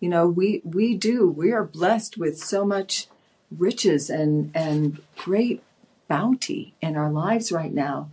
You 0.00 0.08
know, 0.08 0.26
we, 0.26 0.60
we 0.64 0.94
do, 0.94 1.28
we 1.28 1.52
are 1.52 1.64
blessed 1.64 2.18
with 2.18 2.38
so 2.38 2.64
much 2.64 3.08
riches 3.50 4.10
and, 4.10 4.50
and 4.54 5.00
great 5.16 5.62
bounty 6.08 6.74
in 6.80 6.96
our 6.96 7.10
lives 7.10 7.50
right 7.50 7.72
now. 7.72 8.10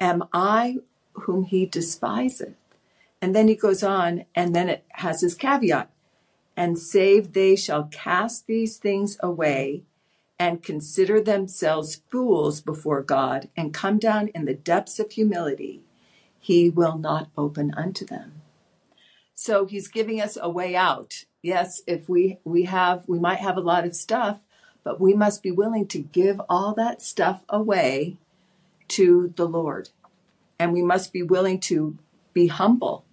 Am 0.00 0.24
I 0.32 0.78
whom 1.12 1.44
he 1.44 1.66
despiseth? 1.66 2.54
And 3.20 3.34
then 3.34 3.48
he 3.48 3.56
goes 3.56 3.82
on, 3.82 4.24
and 4.34 4.54
then 4.54 4.68
it 4.68 4.84
has 4.90 5.20
his 5.22 5.34
caveat. 5.34 5.90
And 6.56 6.78
save 6.78 7.32
they 7.32 7.56
shall 7.56 7.84
cast 7.84 8.46
these 8.46 8.76
things 8.76 9.16
away 9.20 9.82
and 10.38 10.62
consider 10.62 11.20
themselves 11.20 12.00
fools 12.10 12.60
before 12.60 13.02
God 13.02 13.48
and 13.56 13.74
come 13.74 13.98
down 13.98 14.28
in 14.28 14.44
the 14.44 14.54
depths 14.54 15.00
of 15.00 15.12
humility, 15.12 15.82
he 16.38 16.70
will 16.70 16.96
not 16.96 17.28
open 17.36 17.74
unto 17.74 18.04
them. 18.04 18.42
So 19.40 19.66
he's 19.66 19.86
giving 19.86 20.20
us 20.20 20.36
a 20.38 20.50
way 20.50 20.74
out. 20.74 21.24
Yes, 21.42 21.80
if 21.86 22.08
we, 22.08 22.40
we 22.42 22.64
have, 22.64 23.04
we 23.06 23.20
might 23.20 23.38
have 23.38 23.56
a 23.56 23.60
lot 23.60 23.84
of 23.84 23.94
stuff, 23.94 24.40
but 24.82 25.00
we 25.00 25.14
must 25.14 25.44
be 25.44 25.52
willing 25.52 25.86
to 25.86 26.00
give 26.00 26.40
all 26.48 26.74
that 26.74 27.00
stuff 27.00 27.44
away 27.48 28.16
to 28.88 29.32
the 29.36 29.46
Lord. 29.46 29.90
And 30.58 30.72
we 30.72 30.82
must 30.82 31.12
be 31.12 31.22
willing 31.22 31.60
to 31.60 31.96
be 32.32 32.48
humble, 32.48 33.04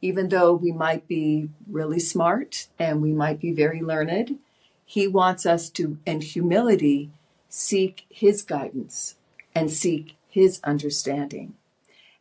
even 0.00 0.28
though 0.28 0.54
we 0.54 0.70
might 0.70 1.08
be 1.08 1.48
really 1.68 1.98
smart 1.98 2.68
and 2.78 3.02
we 3.02 3.10
might 3.10 3.40
be 3.40 3.50
very 3.50 3.82
learned. 3.82 4.38
He 4.86 5.08
wants 5.08 5.44
us 5.44 5.68
to, 5.70 5.98
in 6.06 6.20
humility, 6.20 7.10
seek 7.48 8.06
His 8.08 8.42
guidance 8.42 9.16
and 9.56 9.72
seek 9.72 10.14
His 10.28 10.60
understanding. 10.62 11.54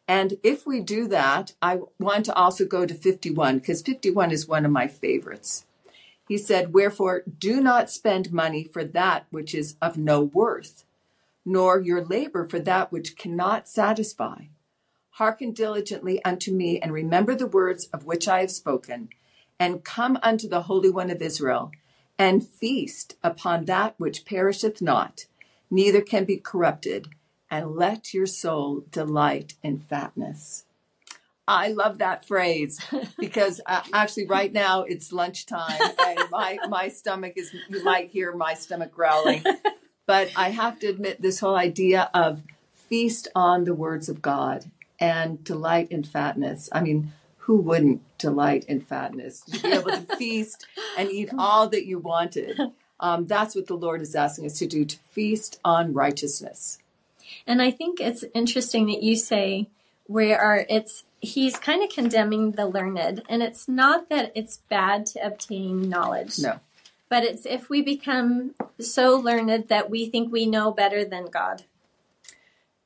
And 0.07 0.35
if 0.43 0.67
we 0.67 0.81
do 0.81 1.07
that, 1.07 1.53
I 1.61 1.79
want 1.99 2.25
to 2.25 2.35
also 2.35 2.65
go 2.65 2.85
to 2.85 2.93
51 2.93 3.59
because 3.59 3.81
51 3.81 4.31
is 4.31 4.47
one 4.47 4.65
of 4.65 4.71
my 4.71 4.87
favorites. 4.87 5.65
He 6.27 6.37
said, 6.37 6.73
Wherefore, 6.73 7.23
do 7.37 7.61
not 7.61 7.89
spend 7.89 8.31
money 8.31 8.63
for 8.63 8.83
that 8.83 9.25
which 9.29 9.53
is 9.53 9.75
of 9.81 9.97
no 9.97 10.21
worth, 10.21 10.83
nor 11.45 11.79
your 11.79 12.03
labor 12.03 12.47
for 12.47 12.59
that 12.59 12.91
which 12.91 13.17
cannot 13.17 13.67
satisfy. 13.67 14.45
Hearken 15.11 15.51
diligently 15.51 16.23
unto 16.25 16.51
me, 16.51 16.79
and 16.79 16.91
remember 16.91 17.35
the 17.35 17.47
words 17.47 17.85
of 17.93 18.05
which 18.05 18.27
I 18.27 18.39
have 18.39 18.51
spoken, 18.51 19.09
and 19.59 19.83
come 19.83 20.17
unto 20.23 20.47
the 20.49 20.63
Holy 20.63 20.89
One 20.89 21.11
of 21.11 21.21
Israel, 21.21 21.71
and 22.17 22.47
feast 22.47 23.15
upon 23.23 23.65
that 23.65 23.95
which 23.97 24.25
perisheth 24.25 24.81
not, 24.81 25.25
neither 25.69 26.01
can 26.01 26.25
be 26.25 26.37
corrupted, 26.37 27.09
and 27.53 27.75
let 27.75 28.15
your 28.15 28.25
soul 28.25 28.83
delight 28.89 29.53
in 29.61 29.77
fatness. 29.77 30.65
I 31.47 31.67
love 31.67 31.99
that 31.99 32.25
phrase 32.25 32.79
because 33.19 33.61
uh, 33.67 33.83
actually, 33.93 34.25
right 34.25 34.51
now 34.51 34.81
it's 34.81 35.13
lunchtime, 35.13 35.79
and 35.99 36.19
my, 36.31 36.57
my 36.67 36.87
stomach 36.87 37.33
is, 37.35 37.53
you 37.69 37.83
might 37.83 38.09
hear 38.09 38.35
my 38.35 38.55
stomach 38.55 38.91
growling. 38.91 39.43
But 40.07 40.31
I 40.35 40.49
have 40.49 40.79
to 40.79 40.87
admit, 40.87 41.21
this 41.21 41.41
whole 41.41 41.55
idea 41.55 42.09
of 42.15 42.41
feast 42.73 43.27
on 43.35 43.65
the 43.65 43.75
words 43.75 44.09
of 44.09 44.23
God 44.23 44.71
and 44.99 45.43
delight 45.43 45.91
in 45.91 46.03
fatness. 46.03 46.69
I 46.71 46.81
mean, 46.81 47.13
who 47.37 47.57
wouldn't 47.57 48.01
delight 48.17 48.65
in 48.65 48.81
fatness? 48.81 49.41
To 49.41 49.61
be 49.61 49.73
able 49.73 49.91
to 49.91 50.15
feast 50.17 50.65
and 50.97 51.11
eat 51.11 51.29
all 51.37 51.69
that 51.69 51.85
you 51.85 51.99
wanted. 51.99 52.59
Um, 52.99 53.27
that's 53.27 53.53
what 53.53 53.67
the 53.67 53.75
Lord 53.75 54.01
is 54.01 54.15
asking 54.15 54.47
us 54.47 54.57
to 54.57 54.65
do 54.65 54.85
to 54.85 54.97
feast 55.11 55.59
on 55.63 55.93
righteousness. 55.93 56.79
And 57.45 57.61
I 57.61 57.71
think 57.71 57.99
it's 57.99 58.23
interesting 58.33 58.87
that 58.87 59.03
you 59.03 59.15
say 59.15 59.67
where 60.07 60.65
it's 60.69 61.03
he's 61.21 61.57
kind 61.57 61.83
of 61.83 61.89
condemning 61.89 62.51
the 62.51 62.67
learned, 62.67 63.23
and 63.29 63.41
it's 63.41 63.67
not 63.67 64.09
that 64.09 64.31
it's 64.35 64.57
bad 64.69 65.05
to 65.07 65.25
obtain 65.25 65.89
knowledge. 65.89 66.39
No. 66.39 66.59
But 67.09 67.23
it's 67.23 67.45
if 67.45 67.69
we 67.69 67.81
become 67.81 68.55
so 68.79 69.15
learned 69.15 69.67
that 69.69 69.89
we 69.89 70.07
think 70.07 70.31
we 70.31 70.45
know 70.45 70.71
better 70.71 71.05
than 71.05 71.27
God 71.27 71.63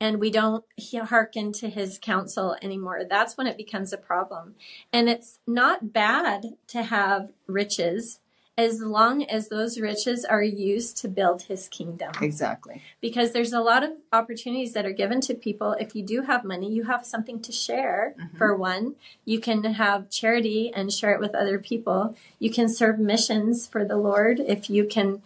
and 0.00 0.20
we 0.20 0.30
don't 0.30 0.64
hearken 0.92 1.50
to 1.52 1.68
his 1.68 1.98
counsel 1.98 2.56
anymore, 2.62 3.04
that's 3.08 3.36
when 3.36 3.46
it 3.46 3.56
becomes 3.56 3.92
a 3.92 3.96
problem. 3.96 4.54
And 4.92 5.08
it's 5.08 5.38
not 5.46 5.92
bad 5.92 6.56
to 6.68 6.82
have 6.82 7.32
riches 7.46 8.20
as 8.58 8.82
long 8.82 9.22
as 9.24 9.48
those 9.48 9.80
riches 9.80 10.24
are 10.26 10.42
used 10.42 10.98
to 10.98 11.08
build 11.08 11.42
his 11.42 11.68
kingdom. 11.68 12.12
Exactly. 12.20 12.82
Because 13.00 13.32
there's 13.32 13.54
a 13.54 13.60
lot 13.60 13.82
of 13.82 13.92
opportunities 14.12 14.74
that 14.74 14.84
are 14.84 14.92
given 14.92 15.22
to 15.22 15.34
people. 15.34 15.72
If 15.80 15.94
you 15.94 16.02
do 16.02 16.22
have 16.22 16.44
money, 16.44 16.70
you 16.70 16.84
have 16.84 17.06
something 17.06 17.40
to 17.40 17.52
share, 17.52 18.14
mm-hmm. 18.18 18.36
for 18.36 18.54
one. 18.54 18.96
You 19.24 19.40
can 19.40 19.64
have 19.64 20.10
charity 20.10 20.70
and 20.74 20.92
share 20.92 21.12
it 21.12 21.20
with 21.20 21.34
other 21.34 21.58
people. 21.58 22.14
You 22.38 22.50
can 22.50 22.68
serve 22.68 22.98
missions 22.98 23.66
for 23.66 23.84
the 23.84 23.96
Lord 23.96 24.40
if 24.40 24.68
you 24.68 24.84
can 24.84 25.22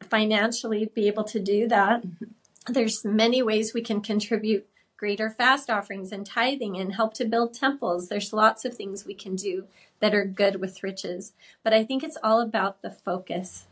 financially 0.00 0.90
be 0.94 1.08
able 1.08 1.24
to 1.24 1.40
do 1.40 1.66
that. 1.66 2.02
Mm-hmm 2.02 2.24
there's 2.66 3.04
many 3.04 3.42
ways 3.42 3.74
we 3.74 3.82
can 3.82 4.00
contribute 4.00 4.66
greater 4.96 5.28
fast 5.28 5.68
offerings 5.68 6.12
and 6.12 6.24
tithing 6.24 6.76
and 6.76 6.94
help 6.94 7.14
to 7.14 7.24
build 7.24 7.52
temples. 7.52 8.08
There's 8.08 8.32
lots 8.32 8.64
of 8.64 8.74
things 8.74 9.04
we 9.04 9.14
can 9.14 9.36
do 9.36 9.64
that 10.04 10.14
are 10.14 10.26
good 10.26 10.60
with 10.60 10.82
riches. 10.82 11.32
But 11.62 11.72
I 11.72 11.82
think 11.82 12.04
it's 12.04 12.18
all 12.22 12.42
about 12.42 12.82
the 12.82 12.90
focus. 12.90 13.64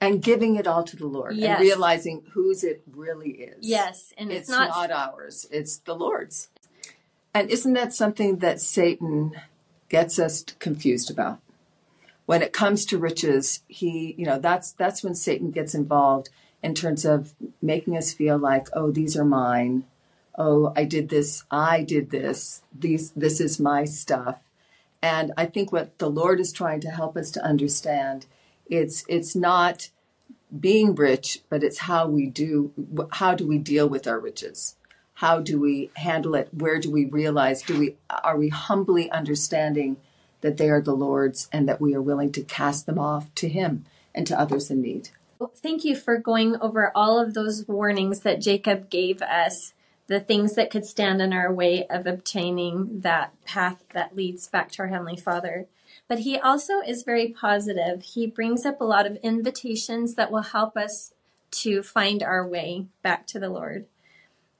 And 0.00 0.22
giving 0.22 0.54
it 0.54 0.68
all 0.68 0.84
to 0.84 0.96
the 0.96 1.08
Lord 1.08 1.34
yes. 1.34 1.58
and 1.58 1.60
realizing 1.60 2.22
whose 2.34 2.62
it 2.62 2.82
really 2.94 3.30
is. 3.30 3.56
Yes. 3.66 4.12
And 4.16 4.30
it's, 4.30 4.42
it's 4.42 4.48
not, 4.48 4.68
not 4.68 4.92
ours, 4.92 5.48
it's 5.50 5.78
the 5.78 5.96
Lord's. 5.96 6.50
And 7.34 7.50
isn't 7.50 7.72
that 7.72 7.92
something 7.92 8.36
that 8.38 8.60
Satan 8.60 9.32
gets 9.88 10.20
us 10.20 10.44
confused 10.60 11.10
about? 11.10 11.40
When 12.26 12.40
it 12.40 12.52
comes 12.52 12.86
to 12.86 12.96
riches, 12.96 13.64
he, 13.66 14.14
you 14.16 14.26
know, 14.26 14.38
that's 14.38 14.70
that's 14.70 15.02
when 15.02 15.16
Satan 15.16 15.50
gets 15.50 15.74
involved 15.74 16.28
in 16.62 16.76
terms 16.76 17.04
of 17.04 17.34
making 17.60 17.96
us 17.96 18.14
feel 18.14 18.38
like, 18.38 18.68
oh, 18.72 18.92
these 18.92 19.16
are 19.16 19.24
mine. 19.24 19.82
Oh, 20.38 20.72
I 20.76 20.84
did 20.84 21.08
this. 21.08 21.42
I 21.50 21.82
did 21.82 22.10
this. 22.10 22.62
These, 22.72 23.10
this 23.16 23.40
is 23.40 23.58
my 23.58 23.84
stuff. 23.84 24.36
And 25.04 25.32
I 25.36 25.44
think 25.44 25.70
what 25.70 25.98
the 25.98 26.08
Lord 26.08 26.40
is 26.40 26.50
trying 26.50 26.80
to 26.80 26.90
help 26.90 27.14
us 27.14 27.30
to 27.32 27.44
understand, 27.44 28.24
it's 28.64 29.04
it's 29.06 29.36
not 29.36 29.90
being 30.58 30.94
rich, 30.94 31.42
but 31.50 31.62
it's 31.62 31.80
how 31.80 32.06
we 32.06 32.26
do. 32.26 32.72
How 33.10 33.34
do 33.34 33.46
we 33.46 33.58
deal 33.58 33.86
with 33.86 34.06
our 34.06 34.18
riches? 34.18 34.76
How 35.12 35.40
do 35.40 35.60
we 35.60 35.90
handle 35.96 36.34
it? 36.34 36.48
Where 36.54 36.80
do 36.80 36.90
we 36.90 37.04
realize? 37.04 37.60
Do 37.60 37.78
we 37.78 37.96
are 38.08 38.38
we 38.38 38.48
humbly 38.48 39.10
understanding 39.10 39.98
that 40.40 40.56
they 40.56 40.70
are 40.70 40.80
the 40.80 40.96
Lord's 40.96 41.50
and 41.52 41.68
that 41.68 41.82
we 41.82 41.94
are 41.94 42.00
willing 42.00 42.32
to 42.32 42.42
cast 42.42 42.86
them 42.86 42.98
off 42.98 43.26
to 43.34 43.48
Him 43.50 43.84
and 44.14 44.26
to 44.26 44.40
others 44.40 44.70
in 44.70 44.80
need? 44.80 45.10
thank 45.56 45.84
you 45.84 45.94
for 45.94 46.16
going 46.16 46.56
over 46.62 46.90
all 46.94 47.20
of 47.20 47.34
those 47.34 47.68
warnings 47.68 48.20
that 48.20 48.40
Jacob 48.40 48.88
gave 48.88 49.20
us, 49.20 49.74
the 50.06 50.20
things 50.20 50.54
that 50.54 50.70
could 50.70 50.84
stand 50.84 51.22
in 51.22 51.32
our 51.32 51.52
way 51.52 51.86
of 51.88 52.06
obtaining 52.06 53.00
that 53.00 53.32
path 53.44 53.84
that 53.92 54.14
leads 54.14 54.46
back 54.46 54.70
to 54.72 54.82
our 54.82 54.88
Heavenly 54.88 55.16
Father. 55.16 55.66
But 56.08 56.20
he 56.20 56.38
also 56.38 56.80
is 56.80 57.02
very 57.02 57.28
positive. 57.28 58.02
He 58.02 58.26
brings 58.26 58.66
up 58.66 58.80
a 58.80 58.84
lot 58.84 59.06
of 59.06 59.16
invitations 59.22 60.14
that 60.14 60.30
will 60.30 60.42
help 60.42 60.76
us 60.76 61.14
to 61.52 61.82
find 61.82 62.22
our 62.22 62.46
way 62.46 62.86
back 63.02 63.26
to 63.28 63.38
the 63.38 63.48
Lord 63.48 63.86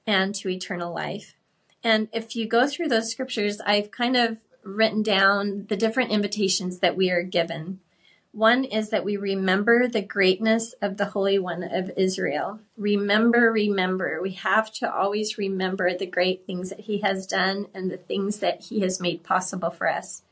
and 0.07 0.33
to 0.35 0.49
eternal 0.49 0.93
life. 0.93 1.35
And 1.83 2.07
if 2.11 2.35
you 2.35 2.47
go 2.47 2.67
through 2.67 2.87
those 2.87 3.11
scriptures, 3.11 3.61
I've 3.65 3.91
kind 3.91 4.15
of 4.15 4.39
written 4.63 5.03
down 5.03 5.67
the 5.69 5.77
different 5.77 6.11
invitations 6.11 6.79
that 6.79 6.97
we 6.97 7.11
are 7.11 7.21
given 7.21 7.79
One 8.35 8.65
is 8.65 8.89
that 8.89 9.05
we 9.05 9.15
remember 9.15 9.87
the 9.87 10.01
greatness 10.01 10.73
of 10.81 10.97
the 10.97 11.05
Holy 11.05 11.39
One 11.39 11.63
of 11.63 11.89
Israel. 11.95 12.59
Remember, 12.75 13.49
remember. 13.49 14.21
We 14.21 14.31
have 14.31 14.73
to 14.73 14.93
always 14.93 15.37
remember 15.37 15.93
the 15.93 16.05
great 16.05 16.45
things 16.45 16.69
that 16.69 16.81
He 16.81 16.97
has 16.97 17.25
done 17.25 17.67
and 17.73 17.89
the 17.89 17.95
things 17.95 18.39
that 18.39 18.63
He 18.63 18.81
has 18.81 18.99
made 18.99 19.23
possible 19.23 19.69
for 19.69 19.89
us. 19.89 20.23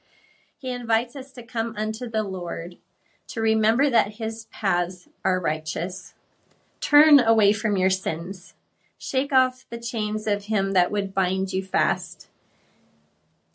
He 0.58 0.70
invites 0.70 1.16
us 1.16 1.32
to 1.32 1.44
come 1.44 1.76
unto 1.78 2.10
the 2.10 2.24
Lord, 2.24 2.76
to 3.28 3.40
remember 3.40 3.90
that 3.90 4.16
His 4.16 4.48
paths 4.52 5.08
are 5.24 5.40
righteous. 5.40 6.14
Turn 6.82 7.22
away 7.22 7.54
from 7.54 7.78
your 7.78 7.90
sins. 7.90 8.54
Shake 8.98 9.32
off 9.32 9.64
the 9.70 9.80
chains 9.80 10.28
of 10.28 10.46
him 10.46 10.74
that 10.74 10.92
would 10.92 11.14
bind 11.14 11.54
you 11.54 11.64
fast. 11.64 12.28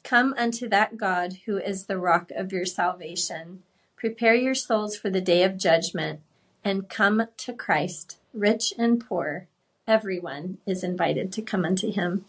Come 0.02 0.34
unto 0.38 0.70
that 0.70 0.96
God 0.96 1.40
who 1.44 1.58
is 1.58 1.84
the 1.84 1.98
rock 1.98 2.30
of 2.34 2.50
your 2.50 2.64
salvation 2.64 3.62
Prepare 3.98 4.36
your 4.36 4.54
souls 4.54 4.96
for 4.96 5.10
the 5.10 5.20
day 5.20 5.42
of 5.42 5.58
judgment 5.58 6.20
and 6.62 6.88
come 6.88 7.26
to 7.36 7.52
Christ, 7.52 8.18
rich 8.32 8.72
and 8.78 9.04
poor. 9.04 9.48
Everyone 9.88 10.58
is 10.64 10.84
invited 10.84 11.32
to 11.32 11.42
come 11.42 11.64
unto 11.64 11.90
him. 11.90 12.24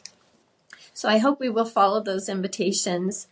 So 0.95 1.07
I 1.07 1.19
hope 1.19 1.39
we 1.39 1.49
will 1.49 1.65
follow 1.65 2.01
those 2.01 2.27
invitations 2.27 3.27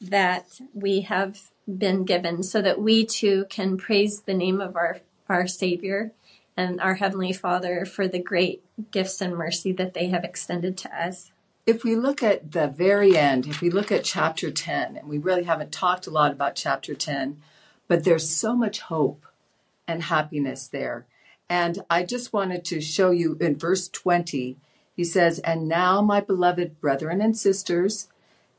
that 0.00 0.60
we 0.72 1.00
have 1.00 1.50
been 1.66 2.04
given 2.04 2.44
so 2.44 2.62
that 2.62 2.80
we 2.80 3.04
too 3.04 3.46
can 3.50 3.76
praise 3.76 4.20
the 4.20 4.34
name 4.34 4.60
of 4.60 4.76
our, 4.76 5.00
our 5.28 5.48
Savior 5.48 6.12
and 6.56 6.80
our 6.80 6.94
Heavenly 6.94 7.32
Father 7.32 7.84
for 7.84 8.06
the 8.06 8.20
great 8.20 8.62
gifts 8.92 9.20
and 9.20 9.36
mercy 9.36 9.72
that 9.72 9.94
they 9.94 10.10
have 10.10 10.22
extended 10.22 10.78
to 10.78 10.96
us. 10.96 11.32
If 11.66 11.82
we 11.82 11.96
look 11.96 12.22
at 12.22 12.52
the 12.52 12.68
very 12.68 13.16
end, 13.16 13.48
if 13.48 13.60
we 13.60 13.68
look 13.68 13.90
at 13.90 14.04
chapter 14.04 14.52
10, 14.52 14.96
and 14.96 15.08
we 15.08 15.18
really 15.18 15.42
haven't 15.42 15.72
talked 15.72 16.06
a 16.06 16.10
lot 16.10 16.30
about 16.30 16.54
chapter 16.54 16.94
10, 16.94 17.42
but 17.90 18.04
there's 18.04 18.30
so 18.30 18.54
much 18.54 18.82
hope 18.82 19.26
and 19.88 20.04
happiness 20.04 20.68
there. 20.68 21.06
And 21.48 21.80
I 21.90 22.04
just 22.04 22.32
wanted 22.32 22.64
to 22.66 22.80
show 22.80 23.10
you 23.10 23.36
in 23.40 23.58
verse 23.58 23.88
20, 23.88 24.56
he 24.94 25.02
says, 25.02 25.40
And 25.40 25.66
now, 25.66 26.00
my 26.00 26.20
beloved 26.20 26.80
brethren 26.80 27.20
and 27.20 27.36
sisters, 27.36 28.06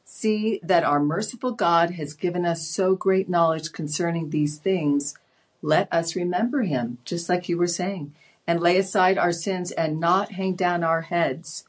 see 0.03 0.59
that 0.61 0.83
our 0.83 0.99
merciful 0.99 1.53
God 1.53 1.91
has 1.91 2.13
given 2.13 2.45
us 2.45 2.67
so 2.67 2.93
great 2.93 3.29
knowledge 3.29 3.71
concerning 3.71 4.31
these 4.31 4.57
things. 4.57 5.17
Let 5.61 5.87
us 5.93 6.13
remember 6.13 6.63
him, 6.63 6.97
just 7.05 7.29
like 7.29 7.47
you 7.47 7.57
were 7.57 7.67
saying, 7.67 8.13
and 8.45 8.59
lay 8.59 8.77
aside 8.77 9.17
our 9.17 9.31
sins 9.31 9.71
and 9.71 9.97
not 9.97 10.33
hang 10.33 10.55
down 10.55 10.83
our 10.83 11.03
heads, 11.03 11.63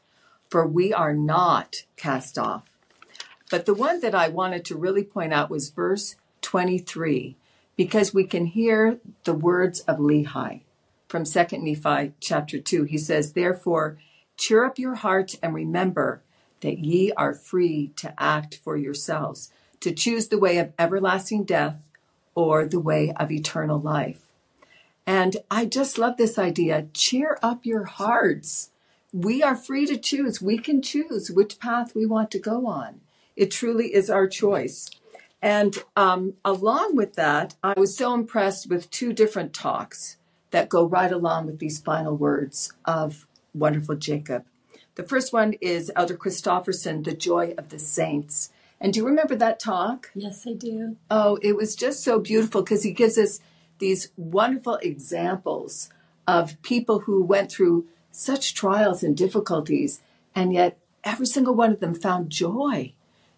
for 0.49 0.67
we 0.67 0.91
are 0.91 1.13
not 1.13 1.85
cast 1.95 2.37
off. 2.37 2.63
But 3.49 3.65
the 3.65 3.73
one 3.73 4.01
that 4.01 4.13
I 4.13 4.27
wanted 4.27 4.65
to 4.65 4.75
really 4.75 5.05
point 5.05 5.31
out 5.31 5.49
was 5.49 5.69
verse 5.69 6.17
23 6.41 7.37
because 7.75 8.13
we 8.13 8.25
can 8.25 8.45
hear 8.45 8.99
the 9.23 9.33
words 9.33 9.81
of 9.81 9.97
Lehi 9.97 10.61
from 11.07 11.25
2 11.25 11.45
Nephi 11.59 12.13
chapter 12.19 12.59
2. 12.59 12.83
He 12.83 12.97
says, 12.97 13.33
Therefore, 13.33 13.97
cheer 14.37 14.65
up 14.65 14.79
your 14.79 14.95
hearts 14.95 15.37
and 15.41 15.53
remember 15.53 16.21
that 16.61 16.79
ye 16.79 17.11
are 17.13 17.33
free 17.33 17.91
to 17.97 18.13
act 18.17 18.55
for 18.63 18.77
yourselves, 18.77 19.51
to 19.79 19.91
choose 19.91 20.27
the 20.29 20.39
way 20.39 20.57
of 20.57 20.73
everlasting 20.79 21.43
death 21.43 21.89
or 22.35 22.65
the 22.65 22.79
way 22.79 23.13
of 23.17 23.31
eternal 23.31 23.79
life. 23.79 24.21
And 25.05 25.37
I 25.51 25.65
just 25.65 25.97
love 25.97 26.17
this 26.17 26.39
idea 26.39 26.87
cheer 26.93 27.37
up 27.43 27.65
your 27.65 27.83
hearts. 27.83 28.69
We 29.11 29.43
are 29.43 29.55
free 29.55 29.85
to 29.87 29.97
choose. 29.97 30.41
We 30.41 30.57
can 30.57 30.81
choose 30.81 31.29
which 31.29 31.59
path 31.59 31.93
we 31.93 32.05
want 32.05 32.31
to 32.31 32.39
go 32.39 32.65
on. 32.65 33.01
It 33.35 33.51
truly 33.51 33.93
is 33.93 34.09
our 34.09 34.27
choice. 34.27 34.89
And 35.43 35.77
um, 35.97 36.35
along 36.45 36.95
with 36.95 37.15
that, 37.15 37.55
I 37.61 37.73
was 37.77 37.97
so 37.97 38.13
impressed 38.13 38.69
with 38.69 38.89
two 38.89 39.11
different 39.11 39.53
talks 39.53 40.15
that 40.51 40.69
go 40.69 40.85
right 40.85 41.11
along 41.11 41.47
with 41.47 41.59
these 41.59 41.81
final 41.81 42.15
words 42.15 42.71
of 42.85 43.27
wonderful 43.53 43.95
Jacob. 43.95 44.45
The 44.95 45.03
first 45.03 45.33
one 45.33 45.53
is 45.59 45.91
Elder 45.97 46.15
Christofferson, 46.15 47.03
The 47.03 47.13
Joy 47.13 47.55
of 47.57 47.69
the 47.69 47.79
Saints. 47.79 48.51
And 48.79 48.93
do 48.93 49.01
you 49.01 49.05
remember 49.05 49.35
that 49.35 49.59
talk? 49.59 50.11
Yes, 50.15 50.47
I 50.47 50.53
do. 50.53 50.95
Oh, 51.11 51.37
it 51.41 51.57
was 51.57 51.75
just 51.75 52.05
so 52.05 52.19
beautiful 52.19 52.61
because 52.61 52.83
he 52.83 52.91
gives 52.91 53.17
us 53.17 53.41
these 53.79 54.13
wonderful 54.15 54.75
examples 54.75 55.89
of 56.25 56.61
people 56.61 56.99
who 56.99 57.21
went 57.21 57.51
through 57.51 57.85
such 58.11 58.53
trials 58.53 59.03
and 59.03 59.17
difficulties, 59.17 59.99
and 60.33 60.53
yet 60.53 60.77
every 61.03 61.25
single 61.25 61.53
one 61.53 61.73
of 61.73 61.81
them 61.81 61.95
found 61.95 62.29
joy 62.29 62.93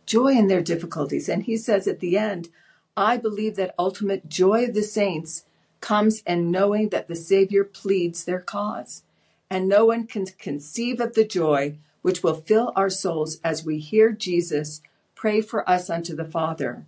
joy 0.06 0.30
in 0.30 0.48
their 0.48 0.62
difficulties. 0.62 1.30
And 1.30 1.44
he 1.44 1.58
says 1.58 1.88
at 1.88 2.00
the 2.00 2.18
end, 2.18 2.50
I 2.98 3.18
believe 3.18 3.56
that 3.56 3.76
ultimate 3.78 4.30
joy 4.30 4.66
of 4.66 4.74
the 4.74 4.84
saints 4.84 5.46
comes 5.82 6.22
in 6.22 6.52
knowing 6.52 6.90
that 6.90 7.08
the 7.08 7.16
Savior 7.16 7.64
pleads 7.64 8.24
their 8.24 8.40
cause. 8.40 9.04
And 9.50 9.70
no 9.70 9.86
one 9.86 10.08
can 10.08 10.26
conceive 10.26 11.00
of 11.00 11.14
the 11.14 11.26
joy 11.26 11.78
which 12.02 12.22
will 12.22 12.36
fill 12.36 12.72
our 12.76 12.90
souls 12.90 13.40
as 13.44 13.66
we 13.66 13.80
hear 13.80 14.12
Jesus 14.12 14.82
pray 15.16 15.42
for 15.42 15.68
us 15.68 15.90
unto 15.90 16.16
the 16.16 16.24
Father. 16.24 16.86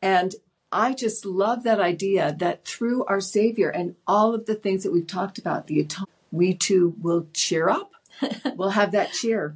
And 0.00 0.34
I 0.72 0.94
just 0.94 1.26
love 1.26 1.64
that 1.64 1.80
idea 1.80 2.34
that 2.38 2.64
through 2.64 3.04
our 3.04 3.20
Savior 3.20 3.68
and 3.68 3.94
all 4.06 4.34
of 4.34 4.46
the 4.46 4.54
things 4.54 4.84
that 4.84 4.90
we've 4.90 5.06
talked 5.06 5.36
about, 5.36 5.66
the 5.66 5.80
atonement, 5.80 6.08
we 6.30 6.54
too 6.54 6.94
will 7.00 7.26
cheer 7.34 7.68
up. 7.68 7.92
we'll 8.56 8.70
have 8.70 8.92
that 8.92 9.12
cheer. 9.12 9.54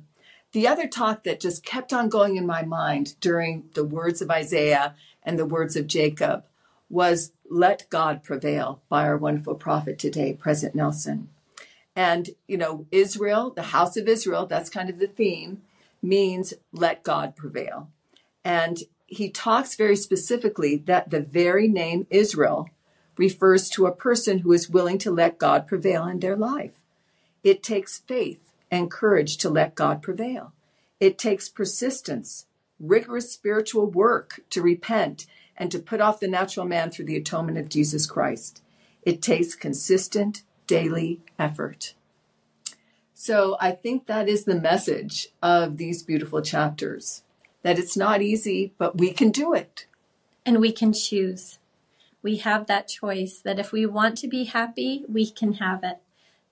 The 0.52 0.68
other 0.68 0.86
talk 0.86 1.24
that 1.24 1.40
just 1.40 1.64
kept 1.64 1.92
on 1.92 2.08
going 2.08 2.36
in 2.36 2.46
my 2.46 2.62
mind 2.62 3.14
during 3.20 3.68
the 3.74 3.84
words 3.84 4.22
of 4.22 4.30
Isaiah 4.30 4.94
and 5.22 5.38
the 5.38 5.44
words 5.46 5.76
of 5.76 5.86
Jacob 5.86 6.44
was 6.88 7.32
Let 7.50 7.86
God 7.90 8.22
Prevail 8.22 8.80
by 8.88 9.04
our 9.04 9.16
wonderful 9.16 9.54
prophet 9.54 9.98
today, 9.98 10.32
President 10.32 10.76
Nelson. 10.76 11.28
And, 11.94 12.30
you 12.46 12.56
know, 12.56 12.86
Israel, 12.92 13.50
the 13.50 13.62
house 13.62 13.96
of 13.96 14.06
Israel, 14.06 14.46
that's 14.46 14.70
kind 14.70 14.90
of 14.90 14.98
the 14.98 15.06
theme, 15.06 15.62
means 16.02 16.54
let 16.72 17.02
God 17.02 17.34
prevail. 17.34 17.88
And 18.44 18.78
he 19.06 19.30
talks 19.30 19.74
very 19.74 19.96
specifically 19.96 20.76
that 20.76 21.10
the 21.10 21.20
very 21.20 21.68
name 21.68 22.06
Israel 22.10 22.68
refers 23.16 23.68
to 23.70 23.86
a 23.86 23.94
person 23.94 24.40
who 24.40 24.52
is 24.52 24.68
willing 24.68 24.98
to 24.98 25.10
let 25.10 25.38
God 25.38 25.66
prevail 25.66 26.06
in 26.06 26.20
their 26.20 26.36
life. 26.36 26.82
It 27.42 27.62
takes 27.62 28.00
faith 28.00 28.45
and 28.70 28.90
courage 28.90 29.36
to 29.38 29.50
let 29.50 29.74
God 29.74 30.02
prevail. 30.02 30.52
It 30.98 31.18
takes 31.18 31.48
persistence, 31.48 32.46
rigorous 32.80 33.32
spiritual 33.32 33.86
work 33.86 34.40
to 34.50 34.62
repent 34.62 35.26
and 35.56 35.70
to 35.70 35.78
put 35.78 36.00
off 36.00 36.20
the 36.20 36.28
natural 36.28 36.66
man 36.66 36.90
through 36.90 37.06
the 37.06 37.16
atonement 37.16 37.58
of 37.58 37.68
Jesus 37.68 38.06
Christ. 38.06 38.62
It 39.02 39.22
takes 39.22 39.54
consistent 39.54 40.42
daily 40.66 41.20
effort. 41.38 41.94
So 43.14 43.56
I 43.60 43.72
think 43.72 44.06
that 44.06 44.28
is 44.28 44.44
the 44.44 44.60
message 44.60 45.28
of 45.42 45.78
these 45.78 46.02
beautiful 46.02 46.42
chapters 46.42 47.22
that 47.62 47.78
it's 47.78 47.96
not 47.96 48.22
easy, 48.22 48.72
but 48.78 48.98
we 48.98 49.12
can 49.12 49.30
do 49.30 49.54
it. 49.54 49.86
And 50.44 50.60
we 50.60 50.70
can 50.70 50.92
choose. 50.92 51.58
We 52.22 52.36
have 52.38 52.66
that 52.66 52.88
choice 52.88 53.38
that 53.38 53.58
if 53.58 53.72
we 53.72 53.86
want 53.86 54.18
to 54.18 54.28
be 54.28 54.44
happy, 54.44 55.04
we 55.08 55.30
can 55.30 55.54
have 55.54 55.82
it 55.82 55.98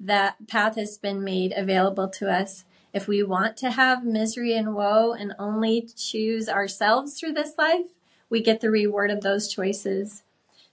that 0.01 0.47
path 0.49 0.77
has 0.77 0.99
been 0.99 1.25
made 1.25 1.53
available 1.57 2.09
to 2.09 2.31
us. 2.31 2.65
If 2.93 3.09
we 3.09 3.23
want 3.23 3.57
to 3.59 3.71
have 3.71 4.05
misery 4.05 4.57
and 4.57 4.75
woe 4.75 5.13
and 5.13 5.35
only 5.39 5.89
choose 5.97 6.49
ourselves 6.49 7.19
through 7.19 7.33
this 7.33 7.55
life, 7.59 7.87
we 8.31 8.41
get 8.41 8.61
the 8.61 8.71
reward 8.71 9.11
of 9.11 9.21
those 9.21 9.53
choices. 9.53 10.23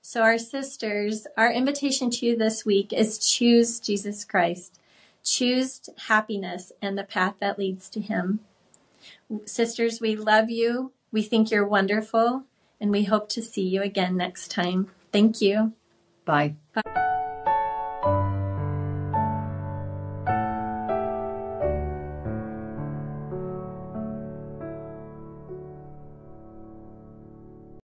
So, 0.02 0.22
our 0.22 0.38
sisters, 0.38 1.28
our 1.38 1.52
invitation 1.52 2.10
to 2.12 2.26
you 2.26 2.36
this 2.36 2.66
week 2.66 2.92
is 2.92 3.20
choose 3.20 3.80
Jesus 3.80 4.26
Christ. 4.26 4.80
Choose 5.24 5.82
happiness 6.08 6.72
and 6.82 6.98
the 6.98 7.04
path 7.04 7.36
that 7.40 7.60
leads 7.60 7.88
to 7.90 8.02
Him. 8.02 8.40
Sisters, 9.46 10.02
we 10.02 10.16
love 10.16 10.50
you. 10.50 10.92
We 11.12 11.22
think 11.22 11.52
you're 11.52 11.68
wonderful, 11.68 12.46
and 12.80 12.92
we 12.92 13.04
hope 13.04 13.30
to 13.30 13.42
see 13.42 13.68
you 13.68 13.84
again 13.84 14.18
next 14.18 14.50
time. 14.50 14.90
Thank 15.12 15.42
you. 15.42 15.74
Bye. 16.26 16.56
Bye. 16.74 17.11